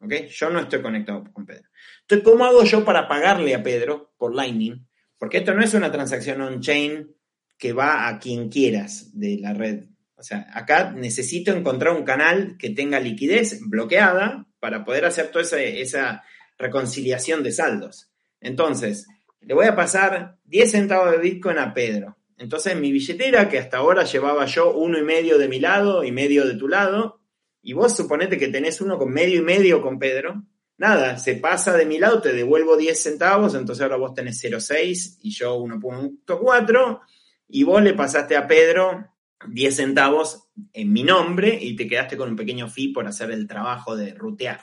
[0.00, 0.12] ¿ok?
[0.28, 1.70] Yo no estoy conectado con Pedro.
[2.02, 4.86] Entonces, ¿cómo hago yo para pagarle a Pedro por Lightning?
[5.16, 7.10] Porque esto no es una transacción on-chain
[7.56, 9.84] que va a quien quieras de la red.
[10.16, 15.44] O sea, acá necesito encontrar un canal que tenga liquidez bloqueada para poder hacer toda
[15.58, 16.22] esa,
[16.58, 18.10] reconciliación de saldos.
[18.38, 19.06] Entonces,
[19.42, 22.16] le voy a pasar 10 centavos de Bitcoin a Pedro.
[22.38, 26.12] Entonces, mi billetera, que hasta ahora llevaba yo uno y medio de mi lado y
[26.12, 27.20] medio de tu lado,
[27.62, 30.42] y vos suponete que tenés uno con medio y medio con Pedro,
[30.76, 35.18] nada, se pasa de mi lado, te devuelvo 10 centavos, entonces ahora vos tenés 0,6
[35.22, 37.00] y yo 1.4,
[37.48, 39.12] y vos le pasaste a Pedro
[39.48, 43.46] 10 centavos en mi nombre y te quedaste con un pequeño fee por hacer el
[43.46, 44.60] trabajo de rutear.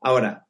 [0.00, 0.46] Ahora,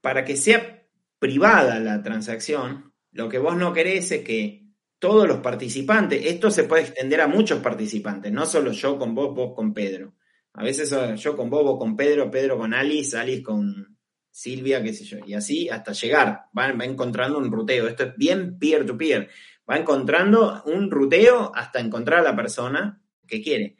[0.00, 0.86] para que sea
[1.18, 4.66] privada la transacción, lo que vos no querés es que
[4.98, 9.34] todos los participantes, esto se puede extender a muchos participantes, no solo yo con vos,
[9.34, 10.14] vos con Pedro.
[10.52, 13.98] A veces eh, yo con Bobo, con Pedro, Pedro con Alice, Alice con
[14.30, 15.18] Silvia, qué sé yo.
[15.26, 16.46] Y así hasta llegar.
[16.56, 17.86] Va, encontrando un ruteo.
[17.86, 19.28] Esto es bien peer-to-peer.
[19.68, 23.76] Va encontrando un ruteo hasta encontrar a la persona que quiere.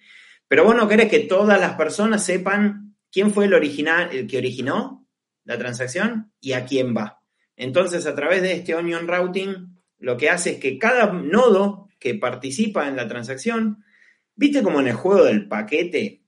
[0.46, 4.38] Pero vos no querés que todas las personas sepan quién fue el, original, el que
[4.38, 5.08] originó
[5.44, 7.19] la transacción y a quién va.
[7.60, 12.14] Entonces, a través de este onion routing, lo que hace es que cada nodo que
[12.14, 13.84] participa en la transacción,
[14.34, 16.20] viste como en el juego del paquete,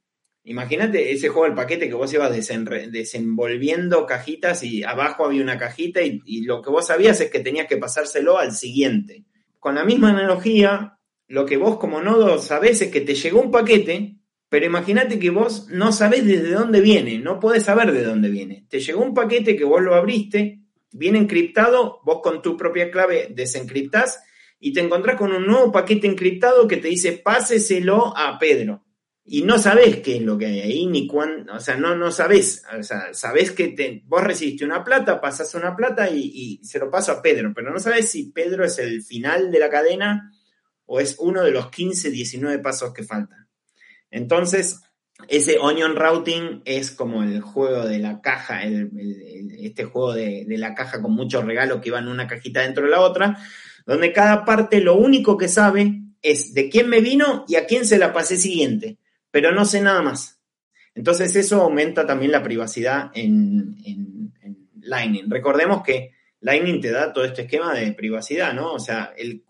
[0.44, 6.00] Imagínate ese juego del paquete que vos ibas desenvolviendo cajitas y abajo había una cajita
[6.02, 9.24] y, lo que vos sabías es que tenías que pasárselo al siguiente.
[9.60, 13.52] Con la misma analogía, lo que vos como nodo sabés es que te llegó un
[13.52, 14.16] paquete,
[14.48, 18.66] pero imagínate que vos no sabés desde dónde viene, no podés saber de dónde viene.
[18.68, 20.62] Te llegó un paquete que vos lo abriste,
[20.92, 24.22] viene encriptado, vos con tu propia clave desencriptás
[24.59, 28.85] y te encontrás con un nuevo paquete encriptado que te dice páseselo a Pedro
[29.24, 32.11] y no sabes qué es lo que hay ahí, ni cuándo, o sea, no, no
[32.11, 36.81] sabes, o sea, sabes que te, vos recibiste una plata, pasas una plata y, se
[36.81, 40.33] lo paso a Pedro, pero no sabes si Pedro es el final de la cadena
[40.87, 43.48] o es uno de los 15, 19 pasos que faltan.
[44.11, 44.81] Entonces,
[45.28, 51.00] ese onion routing es como el juego de la caja, este juego de, la caja
[51.00, 53.38] con muchos regalos que van una cajita dentro de la otra,
[53.87, 57.85] donde cada parte lo único que sabe es de quién me vino y a quién
[57.85, 58.98] se la pasé siguiente
[59.32, 60.38] pero no sé nada más.
[60.94, 64.30] Entonces eso aumenta también la privacidad en,
[64.85, 65.30] Lightning.
[65.30, 68.72] Recordemos que Lightning te da todo este esquema de privacidad, ¿no?
[68.72, 69.44] O sea, el,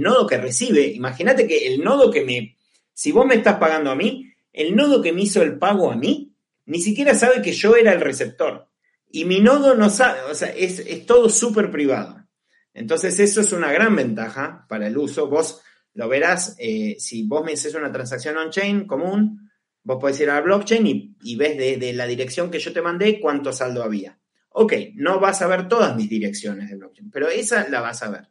[0.00, 2.56] nodo que recibe, imagínate que el nodo que me,
[2.94, 5.96] si vos me estás pagando a mí, el nodo que me hizo el pago a
[5.96, 6.34] mí,
[6.66, 8.68] ni siquiera sabe que yo era el receptor.
[9.08, 12.26] Y mi nodo no sabe, o sea, es, todo súper privado.
[12.74, 15.28] Entonces eso es una gran ventaja para el uso.
[15.28, 15.62] Vos
[15.94, 19.48] lo verás, eh, si vos me haces una transacción on-chain común,
[19.84, 23.20] vos podés ir a la blockchain y, ves de, la dirección que yo te mandé
[23.20, 24.18] cuánto saldo había.
[24.50, 28.10] Ok, no vas a ver todas mis direcciones de blockchain, pero esa la vas a
[28.10, 28.28] ver.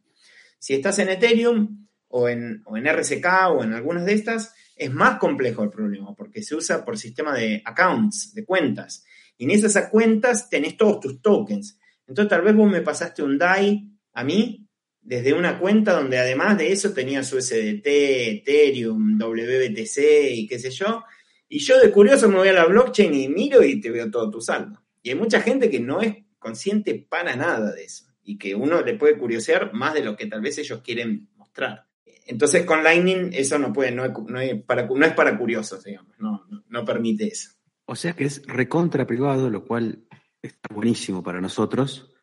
[0.60, 4.94] Si estás en Ethereum o en, o en RSK o en algunas de estas, es
[4.94, 9.04] más complejo el problema porque se usa por sistema de accounts, de cuentas.
[9.38, 11.80] Y en esas cuentas tenés todos tus tokens.
[12.08, 14.68] Entonces tal vez vos me pasaste un DAI a mí
[15.02, 20.70] desde una cuenta donde además de eso tenía su SDT, Ethereum, WBTC y qué sé
[20.70, 21.04] yo.
[21.48, 24.30] Y yo de curioso me voy a la blockchain y miro y te veo todo
[24.30, 24.84] tu saldo.
[25.02, 28.82] Y hay mucha gente que no es consciente para nada de eso y que uno
[28.82, 31.87] le puede curiosear más de lo que tal vez ellos quieren mostrar.
[32.28, 36.46] Entonces con Lightning eso no puede, no es, para, no es para curiosos, digamos, no,
[36.68, 37.52] no permite eso.
[37.86, 40.04] O sea que es recontra privado, lo cual
[40.42, 42.13] está buenísimo para nosotros,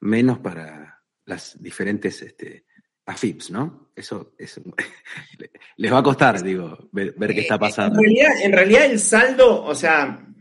[0.00, 2.64] menos para las diferentes este,
[3.06, 3.90] a FIPS, ¿no?
[3.96, 4.34] Eso,
[5.76, 8.00] les va a costar, digo, ver, qué está pasando.
[8.00, 10.37] En realidad, el saldo, o sea, eh,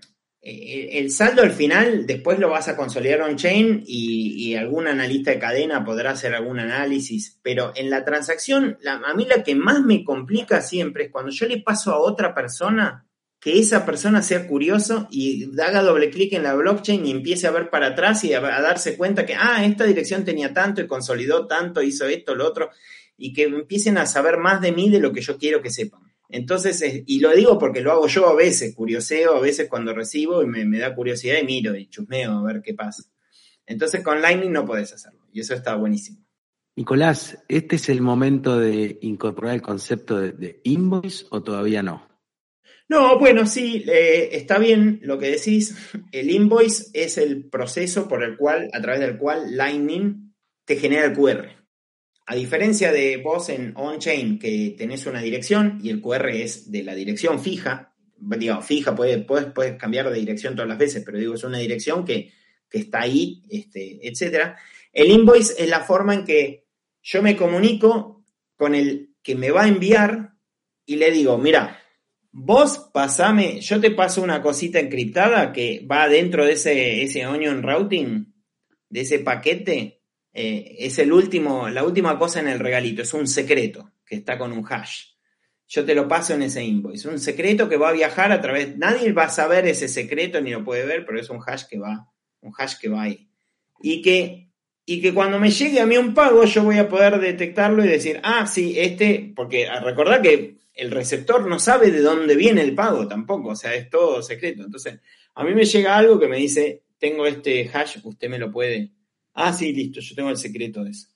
[0.50, 5.84] el saldo al final después lo vas a consolidar on-chain y, algún analista de cadena
[5.84, 10.62] podrá hacer algún análisis, pero en la transacción, a mí la que más me complica
[10.62, 13.06] siempre es cuando yo le paso a otra persona
[13.40, 17.52] que esa persona sea curioso y haga doble clic en la blockchain y empiece a
[17.52, 21.46] ver para atrás y a, darse cuenta que, ah, esta dirección tenía tanto y consolidó
[21.46, 22.72] tanto, hizo esto, lo otro,
[23.18, 26.07] y que empiecen a saber más de mí de lo que yo quiero que sepan.
[26.30, 30.44] Entonces, y lo digo porque lo hago yo a veces, curioseo a veces cuando recibo
[30.44, 33.04] y me, da curiosidad y miro y chusmeo a ver qué pasa.
[33.66, 36.26] Entonces con Lightning no podés hacerlo y eso está buenísimo.
[36.76, 42.08] Nicolás, ¿este es el momento de incorporar el concepto de invoice o todavía no?
[42.90, 45.76] No, bueno, sí, eh, está bien lo que decís.
[46.12, 51.06] El invoice es el proceso por el cual, a través del cual Lightning te genera
[51.06, 51.57] el QR.
[52.28, 56.84] A diferencia de vos en on-chain, que tenés una dirección y el QR es de
[56.84, 61.34] la dirección fija, digo, fija, puedes, puedes, cambiar de dirección todas las veces, pero digo,
[61.34, 62.32] es una dirección que,
[62.70, 64.56] que está ahí, este, etc.
[64.94, 66.66] El invoice es la forma en que
[67.02, 68.24] yo me comunico
[68.56, 70.34] con el que me va a enviar
[70.86, 71.82] y le digo, mira,
[72.40, 77.64] Vos pasame, yo te paso una cosita encriptada que va dentro de ese, ese onion
[77.64, 78.32] routing,
[78.90, 79.97] de ese paquete.
[80.40, 84.38] Eh, es el último, la última cosa en el regalito, es un secreto que está
[84.38, 85.06] con un hash.
[85.68, 87.10] Yo te lo paso en ese invoice.
[87.10, 88.78] Un secreto que va a viajar a través.
[88.78, 91.80] Nadie va a saber ese secreto ni lo puede ver, pero es un hash que
[91.80, 93.32] va, un hash que va ahí.
[93.82, 94.52] Y que,
[94.86, 97.88] y que cuando me llegue a mí un pago, yo voy a poder detectarlo y
[97.88, 102.76] decir, ah, sí, este, porque recordad que el receptor no sabe de dónde viene el
[102.76, 104.64] pago tampoco, o sea, es todo secreto.
[104.64, 105.00] Entonces,
[105.34, 108.92] a mí me llega algo que me dice, tengo este hash, usted me lo puede.
[109.40, 111.08] Ah, sí, listo, yo tengo el secreto de eso.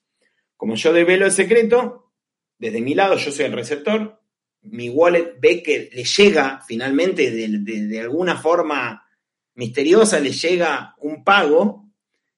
[0.56, 2.12] Como yo develo el secreto,
[2.58, 4.22] desde mi lado yo soy el receptor,
[4.62, 9.08] mi wallet ve que le llega finalmente de, alguna forma
[9.56, 11.90] misteriosa, le llega un pago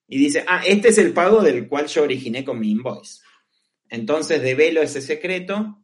[0.07, 3.21] y dice, ah, este es el pago del cual yo originé con mi invoice.
[3.89, 5.83] Entonces develo ese secreto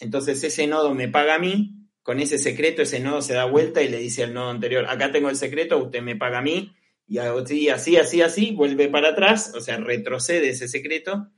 [0.00, 3.82] entonces ese nodo me paga a mí, con ese secreto ese nodo se da vuelta
[3.82, 6.72] y le dice al nodo anterior, acá tengo el secreto, usted me paga a mí,
[7.08, 11.30] y así, así, así, vuelve para atrás, o sea, retrocede ese secreto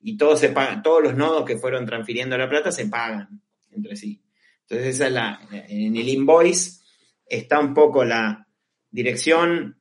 [0.00, 3.96] y todo se paga, todos los nodos que fueron transfiriendo la plata se pagan entre
[3.96, 4.22] sí.
[4.62, 6.82] Entonces esa es la, en el invoice
[7.26, 8.46] está un poco la
[8.90, 9.80] dirección,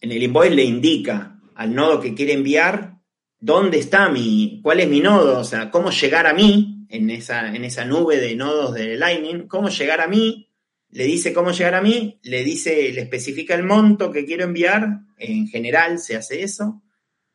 [0.00, 2.96] en el invoice le indica al nodo que quiere enviar
[3.38, 7.54] dónde está mi, cuál es mi nodo, o sea, cómo llegar a mí, en esa,
[7.54, 10.51] en esa nube de nodos de Lightning, cómo llegar a mí,
[10.92, 15.00] le dice cómo llegar a mí, le dice, le especifica el monto que quiero enviar,
[15.16, 16.82] en general se hace eso,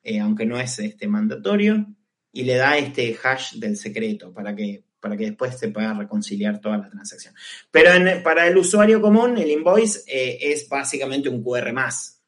[0.04, 1.88] eh, aunque no es este, mandatorio,
[2.32, 6.62] y le da este hash del secreto para que, para que después se pueda reconciliar
[6.62, 7.34] toda la transacción.
[7.72, 7.90] Pero
[8.24, 12.22] para el usuario común, el invoice eh, es básicamente un QR más,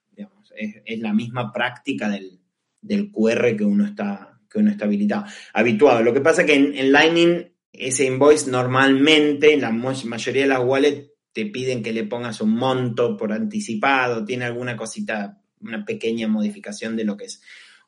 [0.56, 2.40] es, la misma práctica del,
[2.82, 6.02] del QR que uno está que uno está habilitado, habituado.
[6.02, 11.12] Lo que pasa es que en, Lightning ese invoice normalmente, la mayoría de las wallets
[11.40, 16.98] te piden que le pongas un monto por anticipado, tiene alguna cosita, una pequeña modificación
[16.98, 17.42] de lo que es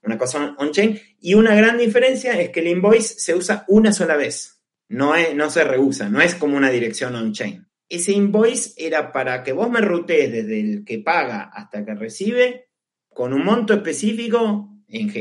[0.03, 0.97] una cosa on-chain.
[1.19, 5.35] Y una gran diferencia es que el invoice se usa una sola vez, no, es,
[5.35, 7.67] no se reusa, no es como una dirección on-chain.
[7.89, 12.69] Ese invoice era para que vos me rutees desde el que paga hasta que recibe
[13.13, 14.69] con un monto específico,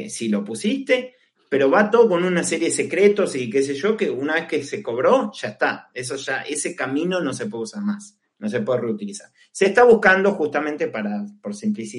[0.09, 1.17] si lo pusiste,
[1.49, 4.47] pero va todo con una serie de secretos y qué sé yo, que una vez
[4.47, 5.91] que se cobró, ya está.
[5.93, 9.31] Eso ya, ese camino no se puede usar más, no se puede reutilizar.
[9.53, 11.53] Se está buscando justamente para, por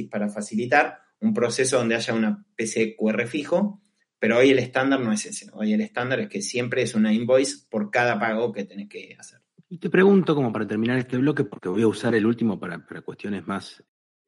[0.09, 3.81] para facilitar un proceso donde haya una PCR fijo,
[4.19, 5.49] pero hoy el estándar no es ese.
[5.53, 9.15] Hoy el estándar es que siempre es una invoice por cada pago que tenés que
[9.17, 9.39] hacer.
[9.69, 12.85] Y te pregunto, como para terminar este bloque, porque voy a usar el último para,
[12.85, 13.83] para cuestiones más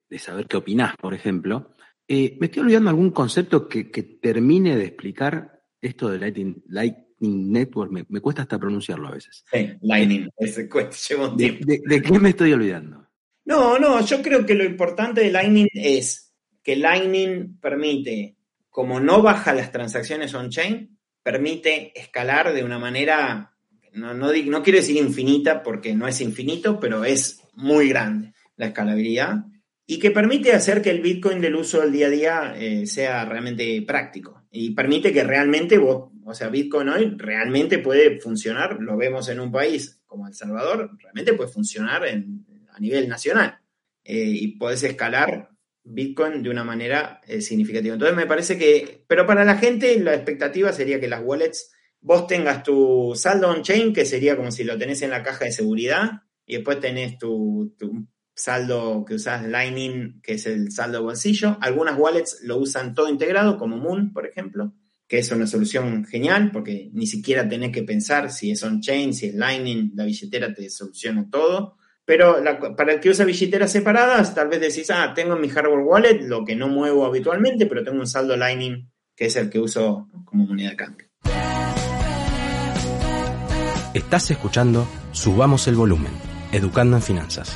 [0.10, 1.71] de saber qué opinás, por ejemplo.
[2.08, 3.84] Eh, ¿Me estoy olvidando algún concepto que,
[4.22, 7.91] termine de explicar esto de Lightning, Lightning Network?
[7.91, 9.43] Me, cuesta hasta pronunciarlo a veces.
[9.51, 10.69] Sí, Lightning, ese
[11.09, 11.65] lleva un tiempo.
[11.65, 13.07] De, qué me estoy olvidando?
[13.45, 18.38] No, no, yo creo que lo importante de Lightning es que Lightning permite,
[18.69, 23.53] como no baja las transacciones on-chain, permite escalar de una manera,
[23.93, 28.67] no, no, no quiero decir infinita porque no es infinito, pero es muy grande la
[28.67, 29.45] escalabilidad
[29.86, 33.26] y que permite hacer que el Bitcoin del uso del día a día eh, sea
[33.26, 38.95] realmente práctico y permite que realmente vos, o sea, Bitcoin hoy realmente puede funcionar, lo
[38.95, 43.58] vemos en un país como El Salvador, realmente puede funcionar a nivel nacional
[44.04, 45.49] eh, y podés escalar
[45.84, 47.95] Bitcoin de una manera eh, significativa.
[47.95, 52.28] Entonces me parece que, pero para la gente la expectativa sería que las wallets, vos
[52.28, 56.22] tengas tu saldo on-chain, que sería como si lo tenés en la caja de seguridad,
[56.45, 57.74] y después tenés tu,
[58.36, 61.57] saldo que usás Lightning, que es el saldo bolsillo.
[61.61, 64.73] Algunas wallets lo usan todo integrado, como Moon, por ejemplo,
[65.07, 69.27] que es una solución genial, porque ni siquiera tenés que pensar si es on-chain, si
[69.27, 71.77] es Lightning, la billetera te soluciona todo.
[72.05, 72.43] Pero
[72.75, 76.21] para el que usa billeteras separadas, tal vez decís, ah, tengo en mi hardware wallet
[76.23, 80.09] lo que no muevo habitualmente, pero tengo un saldo Lightning que es el que uso
[80.25, 81.07] como moneda de cambio.
[83.93, 86.11] Estás escuchando Subamos el Volumen,
[86.51, 87.55] Educando en Finanzas.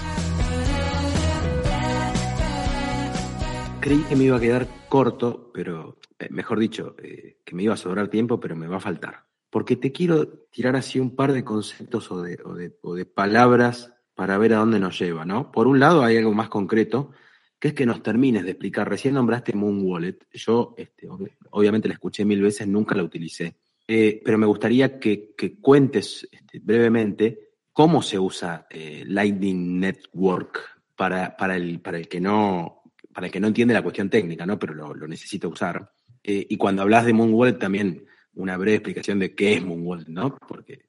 [3.79, 7.75] Creí que me iba a quedar corto, pero eh, mejor dicho, eh, que me iba
[7.75, 9.25] a sobrar tiempo, pero me va a faltar.
[9.49, 12.37] Porque te quiero tirar así un par de conceptos o de,
[12.81, 15.51] o de palabras para ver a dónde nos lleva, ¿no?
[15.51, 17.11] Por un lado hay algo más concreto,
[17.59, 18.89] que es que nos termines de explicar.
[18.89, 20.17] Recién nombraste Moon Wallet.
[20.33, 21.07] Yo, este,
[21.51, 23.55] obviamente, la escuché mil veces, nunca la utilicé.
[23.87, 28.67] Eh, pero me gustaría que, cuentes este, brevemente cómo se usa
[29.05, 32.76] Lightning Network para, para, el, para, el que no,
[33.17, 34.59] para el que no entiende la cuestión técnica, ¿no?
[34.59, 35.89] Pero lo, necesita usar.
[36.23, 38.05] Eh, y cuando hablas de Moon Wallet, también
[38.35, 40.37] una breve explicación de qué es Moon Wallet, ¿no?
[40.47, 40.85] Porque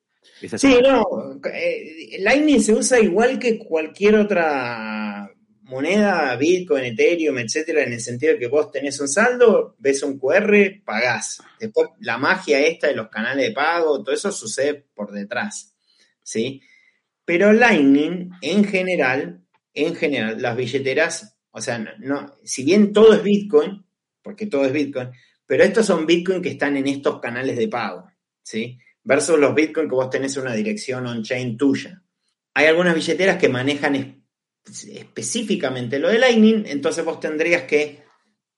[0.59, 7.95] Sí, no, eh, Lightning se usa igual que cualquier otra moneda, Bitcoin, Ethereum, etcétera, en
[7.95, 11.43] el sentido de que vos tenés un saldo, ves un QR, pagás.
[11.59, 15.75] Después, la magia esta de los canales de pago, todo eso sucede por detrás,
[16.23, 16.61] ¿sí?
[17.25, 23.23] Pero Lightning, en general, en general, las billeteras, o sea, no, si bien todo es
[23.23, 23.85] Bitcoin,
[24.23, 25.11] porque todo es Bitcoin,
[25.47, 28.11] pero estos son Bitcoin que están en estos canales de pago,
[28.43, 28.79] ¿sí?
[29.09, 32.03] versus los Bitcoin que vos tenés una dirección on-chain tuya.
[32.53, 34.23] Hay algunas billeteras que manejan
[34.67, 38.03] específicamente lo de Lightning, entonces vos tendrías que,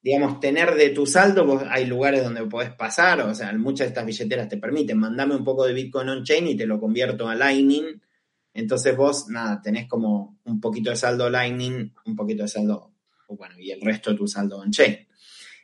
[0.03, 4.07] digamos, tener de tu saldo, hay lugares donde podés pasar, o sea, muchas de estas
[4.07, 8.01] billeteras te permiten, mandame un poco de Bitcoin on-chain y te lo convierto a Lightning,
[8.53, 12.93] entonces vos, nada, tenés como un poquito de saldo Lightning, un poquito de saldo,
[13.29, 15.07] bueno, y el resto de tu saldo on-chain.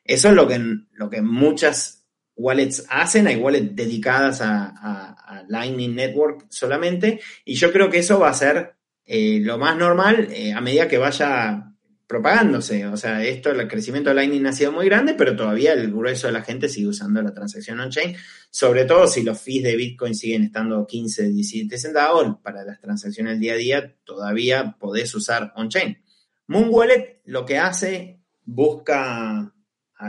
[0.05, 0.61] Eso es lo que,
[0.93, 2.07] lo que muchas
[2.37, 8.31] wallets hacen, hay wallets dedicadas a, Lightning Network solamente, y yo creo que eso va
[8.31, 8.75] a ser
[9.05, 11.76] eh, lo más normal eh, a medida que vaya
[12.07, 12.87] propagándose.
[12.87, 16.27] O sea, esto, el crecimiento de Lightning ha sido muy grande, pero todavía el grueso
[16.27, 18.17] de la gente sigue usando la transacción on-chain,
[18.51, 23.41] sobre todo si los fees de Bitcoin siguen estando 15, 17 centavos, para las transacciones
[23.41, 26.03] día a día todavía podés usar on-chain.
[26.49, 29.53] Moon Wallet lo que hace, busca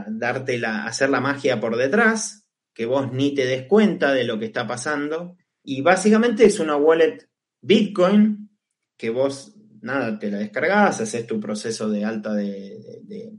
[0.08, 4.38] darte la, hacer la magia por detrás, que vos ni te des cuenta de lo
[4.38, 5.38] que está pasando.
[5.64, 7.28] Y básicamente es una wallet
[7.62, 8.52] Bitcoin
[8.98, 13.34] que vos, nada, te la descargas, haces tu proceso de alta de,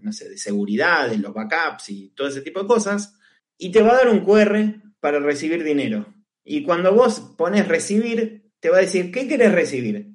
[0.00, 3.14] no sé, de seguridad, de los backups y todo ese tipo de cosas,
[3.58, 6.14] y te va a dar un QR para recibir dinero.
[6.44, 10.10] Y cuando vos pones recibir, te va a decir, ¿qué querés recibir?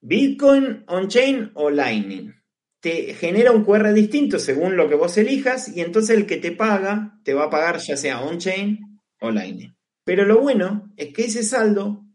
[0.00, 2.34] ¿Bitcoin, on-chain o Lightning?
[2.80, 6.52] te genera un QR distinto según lo que vos elijas y entonces el que te
[6.52, 9.76] paga te va a pagar ya sea on-chain o Lightning.
[10.04, 12.06] Pero lo bueno es que ese saldo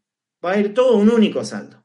[0.44, 1.85] va a ir todo un único saldo.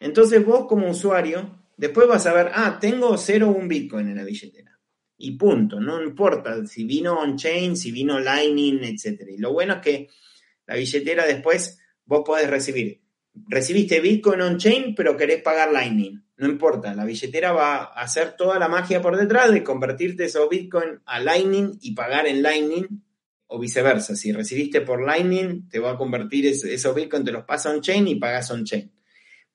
[0.00, 4.16] Entonces vos como usuario después vas a ver, ah, tengo 0 o un Bitcoin en
[4.16, 4.78] la billetera.
[5.16, 9.22] Y punto, no importa si vino on-chain, si vino Lightning, etc.
[9.30, 10.08] Y lo bueno es que
[10.66, 13.00] la billetera después vos podés recibir.
[13.48, 18.58] Recibiste Bitcoin on-chain, pero querés pagar Lightning no importa, la billetera va a hacer toda
[18.58, 22.86] la magia por detrás de convertirte esos Bitcoin a Lightning y pagar en Lightning
[23.46, 24.16] o viceversa.
[24.16, 28.16] Si recibiste por Lightning, te va a convertir esos Bitcoin, te los pasa on-chain y
[28.16, 28.90] pagas on-chain.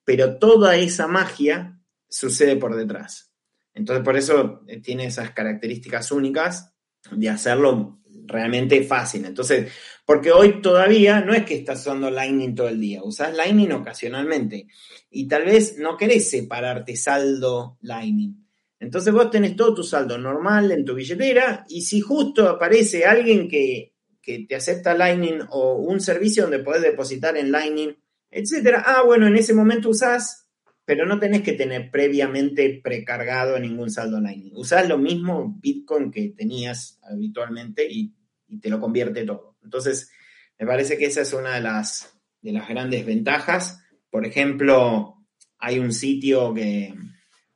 [0.04, 3.32] Pero toda esa magia sucede por detrás.
[3.74, 6.74] Entonces, por eso eh, tiene esas características únicas
[7.10, 9.24] de hacerlo realmente fácil.
[9.24, 9.72] Entonces,
[10.04, 14.66] porque hoy todavía no es que estás usando Lightning todo el día, usas Lightning ocasionalmente
[15.10, 18.46] y tal vez no querés separarte saldo Lightning.
[18.78, 23.48] Entonces vos tenés todo tu saldo normal en tu billetera y si justo aparece alguien
[23.48, 27.94] que, que te acepta Lightning o un servicio donde podés depositar en Lightning,
[28.30, 30.48] etcétera, ah, bueno, en ese momento usás,
[30.84, 34.56] pero no tenés que tener previamente precargado ningún saldo Lightning.
[34.56, 38.12] Usás lo mismo Bitcoin que tenías habitualmente y
[38.60, 39.56] te lo convierte todo.
[39.62, 40.10] Entonces,
[40.58, 43.82] me parece que esa es una de las, de las grandes ventajas.
[44.10, 45.16] Por ejemplo,
[45.58, 46.94] hay un sitio que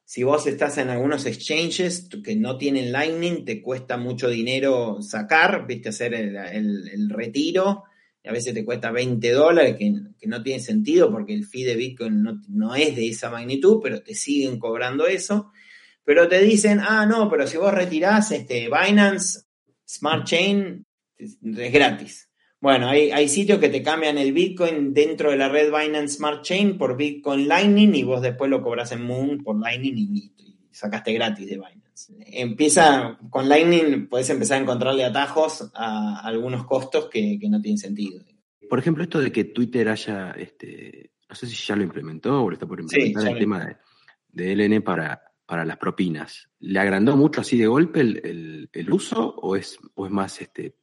[0.04, 5.66] si vos estás en algunos exchanges que no tienen Lightning, te cuesta mucho dinero sacar,
[5.66, 7.93] viste, hacer el, retiro, y
[8.24, 9.92] a veces te cuesta 20 dólares, que,
[10.26, 14.02] no tiene sentido porque el fee de Bitcoin no, no, es de esa magnitud, pero
[14.02, 15.52] te siguen cobrando eso.
[16.04, 19.40] pero te dicen, ah, no, pero si vos retirás este, Binance
[19.86, 20.86] Smart Chain,
[21.18, 21.38] es
[21.72, 22.30] gratis.
[22.60, 26.42] Bueno, hay, hay sitios que te cambian el Bitcoin dentro de la red Binance Smart
[26.42, 30.32] Chain por Bitcoin Lightning y vos después lo cobras en Moon por Lightning y,
[30.70, 31.83] sacaste gratis de Binance.
[32.26, 38.24] Empieza con Lightning, puedes empezar a encontrarle atajos a algunos costos que, no tienen sentido.
[38.68, 42.48] Por ejemplo, esto de que Twitter haya, este, no sé si ya lo implementó o
[42.48, 43.78] lo está por implementar el tema
[44.28, 46.48] de, LN para, para las propinas.
[46.58, 50.76] ¿Le agrandó mucho así de golpe el, el, uso o es, o es más este,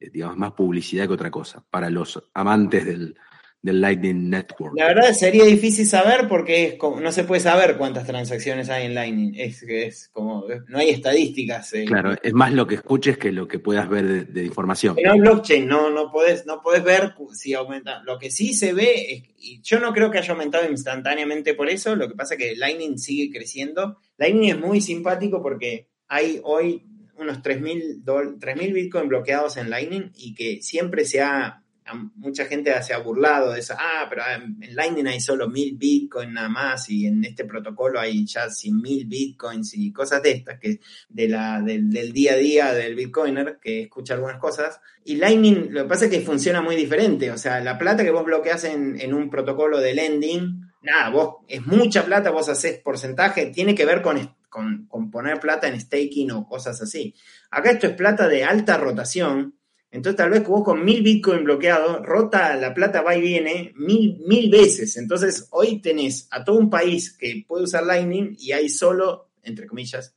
[0.00, 3.16] digamos, más publicidad que otra cosa, para los amantes del,
[3.62, 4.74] Lightning Network.
[4.76, 8.86] La verdad sería difícil saber porque es como, no se puede saber cuántas transacciones hay
[8.86, 9.34] en Lightning.
[9.36, 11.72] Es, es como, no hay estadísticas.
[11.74, 11.84] Eh.
[11.84, 14.96] Claro, es más lo que escuches que lo que puedas ver de, información.
[15.04, 18.02] No blockchain, no, no puedes, no puedes ver si aumenta.
[18.04, 21.68] Lo que sí se ve, es, y yo no creo que haya aumentado instantáneamente por
[21.68, 23.98] eso, lo que pasa es que Lightning sigue creciendo.
[24.16, 26.84] Lightning es muy simpático porque hay hoy
[27.20, 31.62] unos 3.000 Bitcoin bloqueados en Lightning y que siempre se ha,
[31.94, 36.32] mucha gente se ha burlado de eso, ah, pero en Lightning hay solo 1.000 Bitcoin
[36.32, 40.80] nada más y en este protocolo hay ya 100.000 Bitcoins y cosas de estas, que
[41.08, 44.80] de la, del, día a día del Bitcoiner, que escucha algunas cosas.
[45.04, 48.10] Y Lightning, lo que pasa es que funciona muy diferente, o sea, la plata que
[48.10, 52.78] vos bloqueas en, en un protocolo de lending, nada, vos es mucha plata, vos haces
[52.78, 54.18] porcentaje, tiene que ver con
[54.50, 57.14] con, poner plata en staking o cosas así.
[57.50, 59.54] Acá esto es plata de alta rotación,
[59.90, 64.18] entonces tal vez vos con mil Bitcoin bloqueados, rota la plata va y viene mil,
[64.26, 64.96] mil veces.
[64.96, 69.66] Entonces hoy tenés a todo un país que puede usar Lightning y hay solo, entre
[69.66, 70.14] comillas,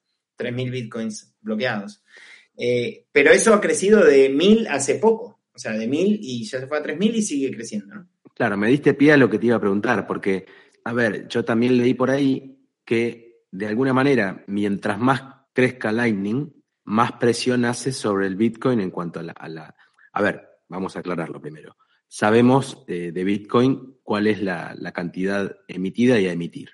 [0.51, 2.03] mil Bitcoins bloqueados.
[2.57, 6.59] Eh, pero eso ha crecido de mil hace poco, o sea, de mil y ya
[6.59, 8.07] se fue a mil y sigue creciendo, ¿no?
[8.35, 10.45] Claro, me diste pie a lo que te iba a preguntar, porque,
[10.83, 15.21] a ver, yo también leí por ahí que de alguna manera, mientras más
[15.53, 16.51] crezca Lightning,
[16.83, 19.75] más presión hace sobre el Bitcoin en cuanto a la...
[20.13, 21.77] A, ver, vamos a aclararlo primero.
[22.07, 26.71] Sabemos de Bitcoin cuál es la, la, cantidad emitida y a emitir.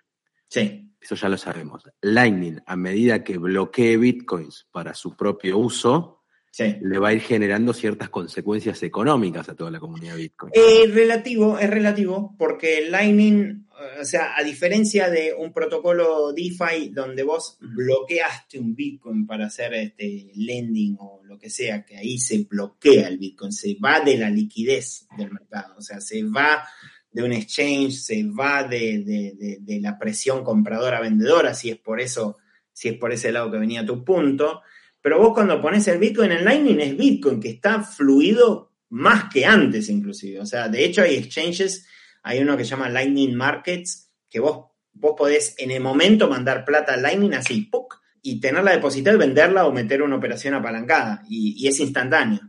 [0.50, 0.92] Sí.
[1.00, 1.84] Eso ya lo sabemos.
[2.02, 6.20] Lightning, a medida que bloquee Bitcoins para su propio uso,
[6.58, 10.52] le va a ir generando ciertas consecuencias económicas a toda la comunidad Bitcoin.
[10.54, 13.68] Es relativo, es relativo, porque Lightning,
[14.00, 19.74] o sea, a diferencia de un protocolo DeFi donde vos bloqueaste un Bitcoin para hacer
[19.74, 24.18] este lending o lo que sea, que ahí se bloquea el Bitcoin, se va de
[24.18, 26.68] la liquidez del mercado, o sea, se va
[27.12, 32.38] de un exchange, se va de, de la presión compradora-vendedora, si es por eso,
[32.72, 34.62] si es por ese lado que venía tu punto
[35.02, 39.46] pero vos cuando pones el Bitcoin en Lightning es Bitcoin, que está fluido más que
[39.46, 40.40] antes inclusive.
[40.40, 41.86] O sea, de hecho hay exchanges,
[42.24, 46.66] hay uno que se llama Lightning Markets, que vos, vos podés en el momento mandar
[46.66, 48.00] plata a Lightning así, ¡puc!
[48.22, 51.24] y tenerla depositada y venderla o meter una operación apalancada.
[51.30, 52.42] Y, es instantáneo.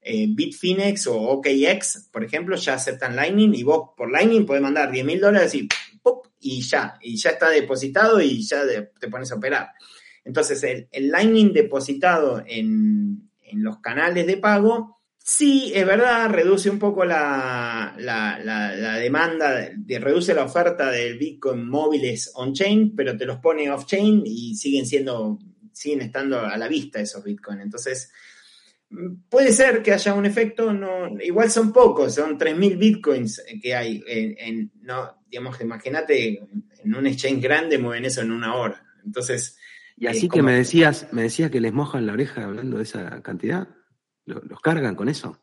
[0.00, 4.90] Eh, Bitfinex o OKX, por ejemplo, ya aceptan Lightning y vos por Lightning podés mandar
[4.90, 5.66] 10 mil dólares y,
[6.02, 6.28] ¡puc!
[6.40, 8.62] y ya, y ya está depositado y ya
[9.00, 9.70] te pones a operar.
[10.24, 14.93] Entonces, el, Lightning depositado en, los canales de pago,
[15.26, 17.96] sí, es verdad, reduce un poco la,
[19.00, 24.84] demanda, reduce la oferta del Bitcoin móviles on-chain, pero te los pone off-chain y siguen
[24.84, 25.38] siendo,
[25.72, 27.60] siguen estando a la vista esos Bitcoin.
[27.60, 28.12] Entonces,
[29.30, 34.04] puede ser que haya un efecto, no, igual son pocos, son 3.000 Bitcoins que hay.
[34.06, 36.38] En, no, digamos, imagínate,
[36.84, 38.84] en un exchange grande mueven eso en una hora.
[39.02, 39.58] Entonces,
[39.96, 43.22] y así que me decías, me decías que les mojan la oreja hablando de esa
[43.22, 43.68] cantidad.
[44.26, 45.38] ¿Los cargan con eso?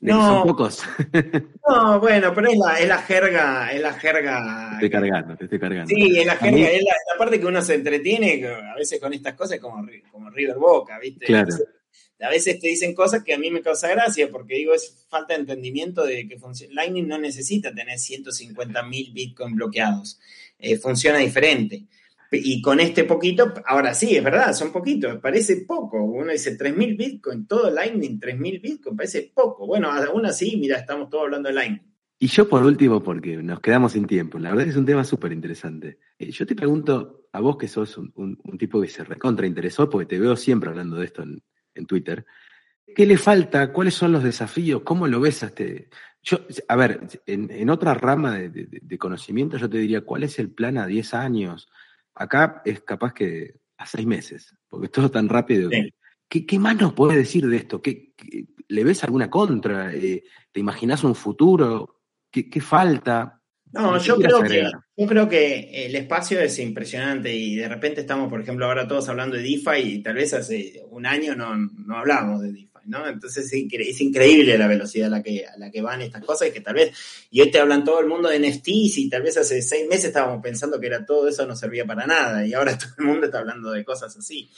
[0.00, 0.82] no, son pocos.
[1.68, 4.68] no, bueno, pero es la, es la jerga, es la jerga.
[4.78, 5.88] Te estoy cargando, te estoy cargando.
[5.88, 9.34] Sí, es la jerga, es la, parte que uno se entretiene a veces con estas
[9.34, 11.26] cosas como, como River Boca, ¿viste?
[11.26, 11.54] Claro.
[12.20, 15.34] A veces te dicen cosas que a mí me causa gracia porque digo, es falta
[15.34, 16.38] de entendimiento de que
[16.70, 20.18] Lightning no necesita tener 150 mil Bitcoin bloqueados.
[20.58, 21.84] Eh, funciona diferente.
[22.32, 26.02] Y con este poquito, ahora sí, es verdad, son poquitos, parece poco.
[26.02, 29.66] Uno dice 3.000 Bitcoin, todo Lightning, 3.000 Bitcoin, parece poco.
[29.66, 31.96] Bueno, aún así, mira, estamos todos hablando de Lightning.
[32.18, 35.04] Y yo por último, porque nos quedamos sin tiempo, la verdad que es un tema
[35.04, 35.98] súper interesante.
[36.18, 40.06] Eh, yo te pregunto a vos que sos un, tipo que se recontra interesó, porque
[40.06, 41.42] te veo siempre hablando de esto en,
[41.86, 42.24] Twitter,
[42.94, 43.70] ¿qué le falta?
[43.70, 44.80] ¿Cuáles son los desafíos?
[44.82, 45.90] ¿Cómo lo ves a este...?
[46.22, 50.50] Yo, a ver, en, otra rama de, de, conocimiento yo te diría, ¿cuál es el
[50.50, 51.68] plan a 10 años?
[52.16, 55.70] Acá es capaz que a seis meses, porque es todo tan rápido.
[56.28, 57.80] ¿Qué, más nos puedes decir de esto?
[57.80, 58.14] ¿Qué,
[58.68, 59.94] le ves alguna contra?
[59.94, 62.00] Eh, ¿Te imaginas un futuro?
[62.30, 63.40] ¿Qué, falta?
[63.72, 68.28] No, yo creo, que, yo creo que el espacio es impresionante y de repente estamos,
[68.28, 71.96] por ejemplo, ahora todos hablando de DeFi y tal vez hace un año no, no
[71.96, 73.06] hablábamos de DeFi, ¿no?
[73.06, 76.52] Entonces es increíble la velocidad a la, que, a la que van estas cosas y
[76.52, 76.96] que tal vez,
[77.30, 80.06] y hoy te hablan todo el mundo de NFTs y tal vez hace seis meses
[80.06, 83.26] estábamos pensando que era todo eso no servía para nada y ahora todo el mundo
[83.26, 84.48] está hablando de cosas así.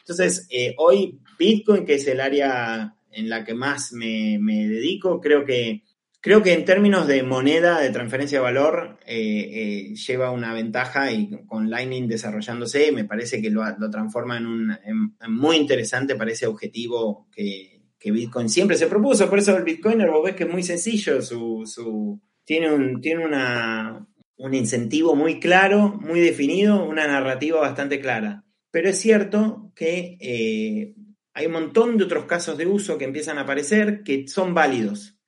[0.00, 5.20] Entonces, eh, hoy Bitcoin, que es el área en la que más me, me dedico,
[5.20, 5.82] creo que
[6.22, 11.10] Creo que en términos de moneda de transferencia de valor eh, eh, lleva una ventaja
[11.10, 14.78] y con Lightning desarrollándose me parece que lo, transforma en un
[15.26, 19.28] muy interesante para ese objetivo que, Bitcoin siempre se propuso.
[19.28, 24.06] Por eso el Bitcoiner vos ves que es muy sencillo, su, tiene, un, tiene una,
[24.36, 28.44] un incentivo muy claro, muy definido, una narrativa bastante clara.
[28.70, 30.94] Pero es cierto que eh,
[31.34, 35.18] hay un montón de otros casos de uso que empiezan a aparecer que son válidos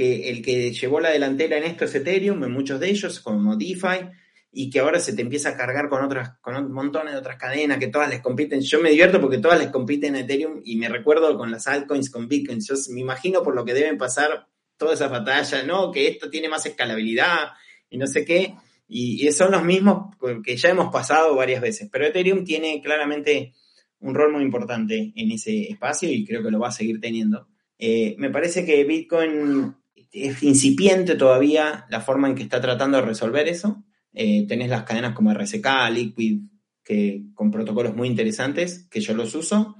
[0.00, 3.54] que el que llevó la delantera en esto es Ethereum, en muchos de ellos, como
[3.58, 4.08] DeFi,
[4.50, 7.36] y que ahora se te empieza a cargar con otras, con un montón de otras
[7.36, 8.62] cadenas que todas les compiten.
[8.62, 12.08] Yo me divierto porque todas les compiten en Ethereum y me recuerdo con las altcoins,
[12.08, 12.60] con Bitcoin.
[12.60, 14.46] Yo me imagino por lo que deben pasar
[14.78, 15.92] todas esas batallas, ¿no?
[15.92, 17.50] Que esto tiene más escalabilidad
[17.90, 18.54] y no sé qué.
[18.88, 21.90] Y, son los mismos que ya hemos pasado varias veces.
[21.92, 23.52] Pero Ethereum tiene claramente
[23.98, 27.48] un rol muy importante en ese espacio y creo que lo va a seguir teniendo.
[27.78, 29.74] Eh, me parece que Bitcoin
[30.12, 33.84] es incipiente todavía la forma en que está tratando de resolver eso.
[34.12, 36.40] Eh, tenés las cadenas como RSK, Liquid,
[36.82, 39.76] que con protocolos muy interesantes, que yo los uso,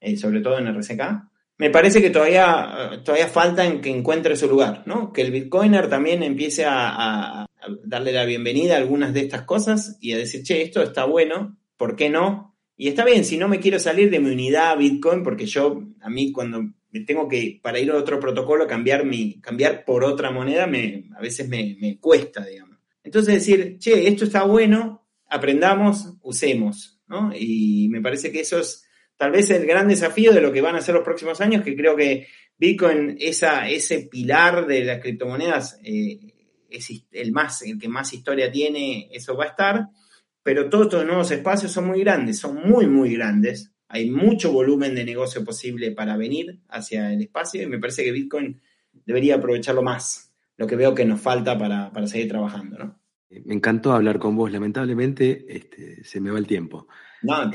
[0.00, 1.02] eh, sobre todo en RSK.
[1.58, 5.12] Me parece que todavía, todavía falta en que encuentre su lugar, ¿no?
[5.12, 7.46] Que el Bitcoiner también empiece a, a
[7.84, 11.58] darle la bienvenida a algunas de estas cosas y a decir, che, esto está bueno,
[11.76, 12.56] ¿por qué no?
[12.76, 16.08] Y está bien, si no me quiero salir de mi unidad Bitcoin, porque yo, a
[16.08, 20.66] mí cuando tengo que, para ir a otro protocolo, cambiar, mi, cambiar por otra moneda,
[20.66, 22.78] me, a veces me, cuesta, digamos.
[23.02, 27.32] Entonces decir, che, esto está bueno, aprendamos, usemos, ¿no?
[27.34, 28.84] Y me parece que eso es
[29.16, 31.76] tal vez el gran desafío de lo que van a ser los próximos años, que
[31.76, 32.26] creo que
[32.58, 36.18] Bitcoin, esa, ese pilar de las criptomonedas, eh,
[36.70, 39.88] es el, más, el que más historia tiene, eso va a estar,
[40.42, 44.94] pero todos estos nuevos espacios son muy grandes, son muy, muy grandes, hay mucho volumen
[44.94, 48.58] de negocio posible para venir hacia el espacio y me parece que Bitcoin
[49.04, 52.98] debería aprovecharlo más, lo que veo que nos falta para, seguir trabajando, ¿no?
[53.28, 56.88] Me encantó hablar con vos, lamentablemente este, se me va el tiempo.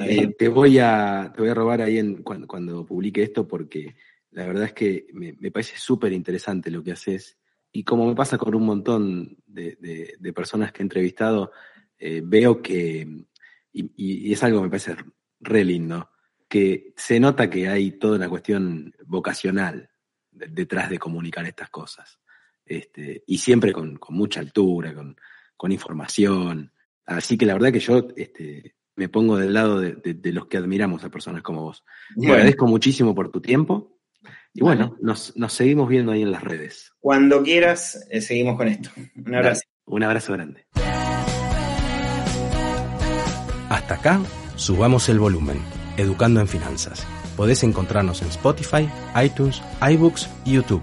[0.06, 3.96] Eh, te, voy a, te voy a robar ahí en, cuando, publique esto porque
[4.30, 7.40] la verdad es que me, parece súper interesante lo que haces
[7.72, 11.52] y como me pasa con un montón de, personas que he entrevistado,
[11.98, 13.26] eh, veo que,
[13.74, 14.96] y, y, es algo que me parece
[15.40, 16.12] re lindo,
[16.48, 19.90] que se nota que hay toda una cuestión vocacional
[20.32, 22.20] detrás de comunicar estas cosas.
[22.66, 26.72] Este, y siempre con, mucha altura, con, información.
[27.06, 31.04] Así que la verdad que yo este, me pongo del lado de, los que admiramos
[31.04, 31.84] a personas como vos.
[32.20, 34.00] Te agradezco muchísimo por tu tiempo.
[34.54, 36.92] Y bueno, nos, seguimos viendo ahí en las redes.
[37.00, 38.90] Cuando quieras, eh, seguimos con esto.
[39.16, 39.62] Un abrazo.
[39.86, 40.66] Un abrazo grande.
[43.70, 44.22] Hasta acá,
[44.56, 47.06] subamos el volumen Educando en Finanzas.
[47.36, 48.90] Podés encontrarnos en Spotify,
[49.22, 50.82] iTunes, iBooks y YouTube.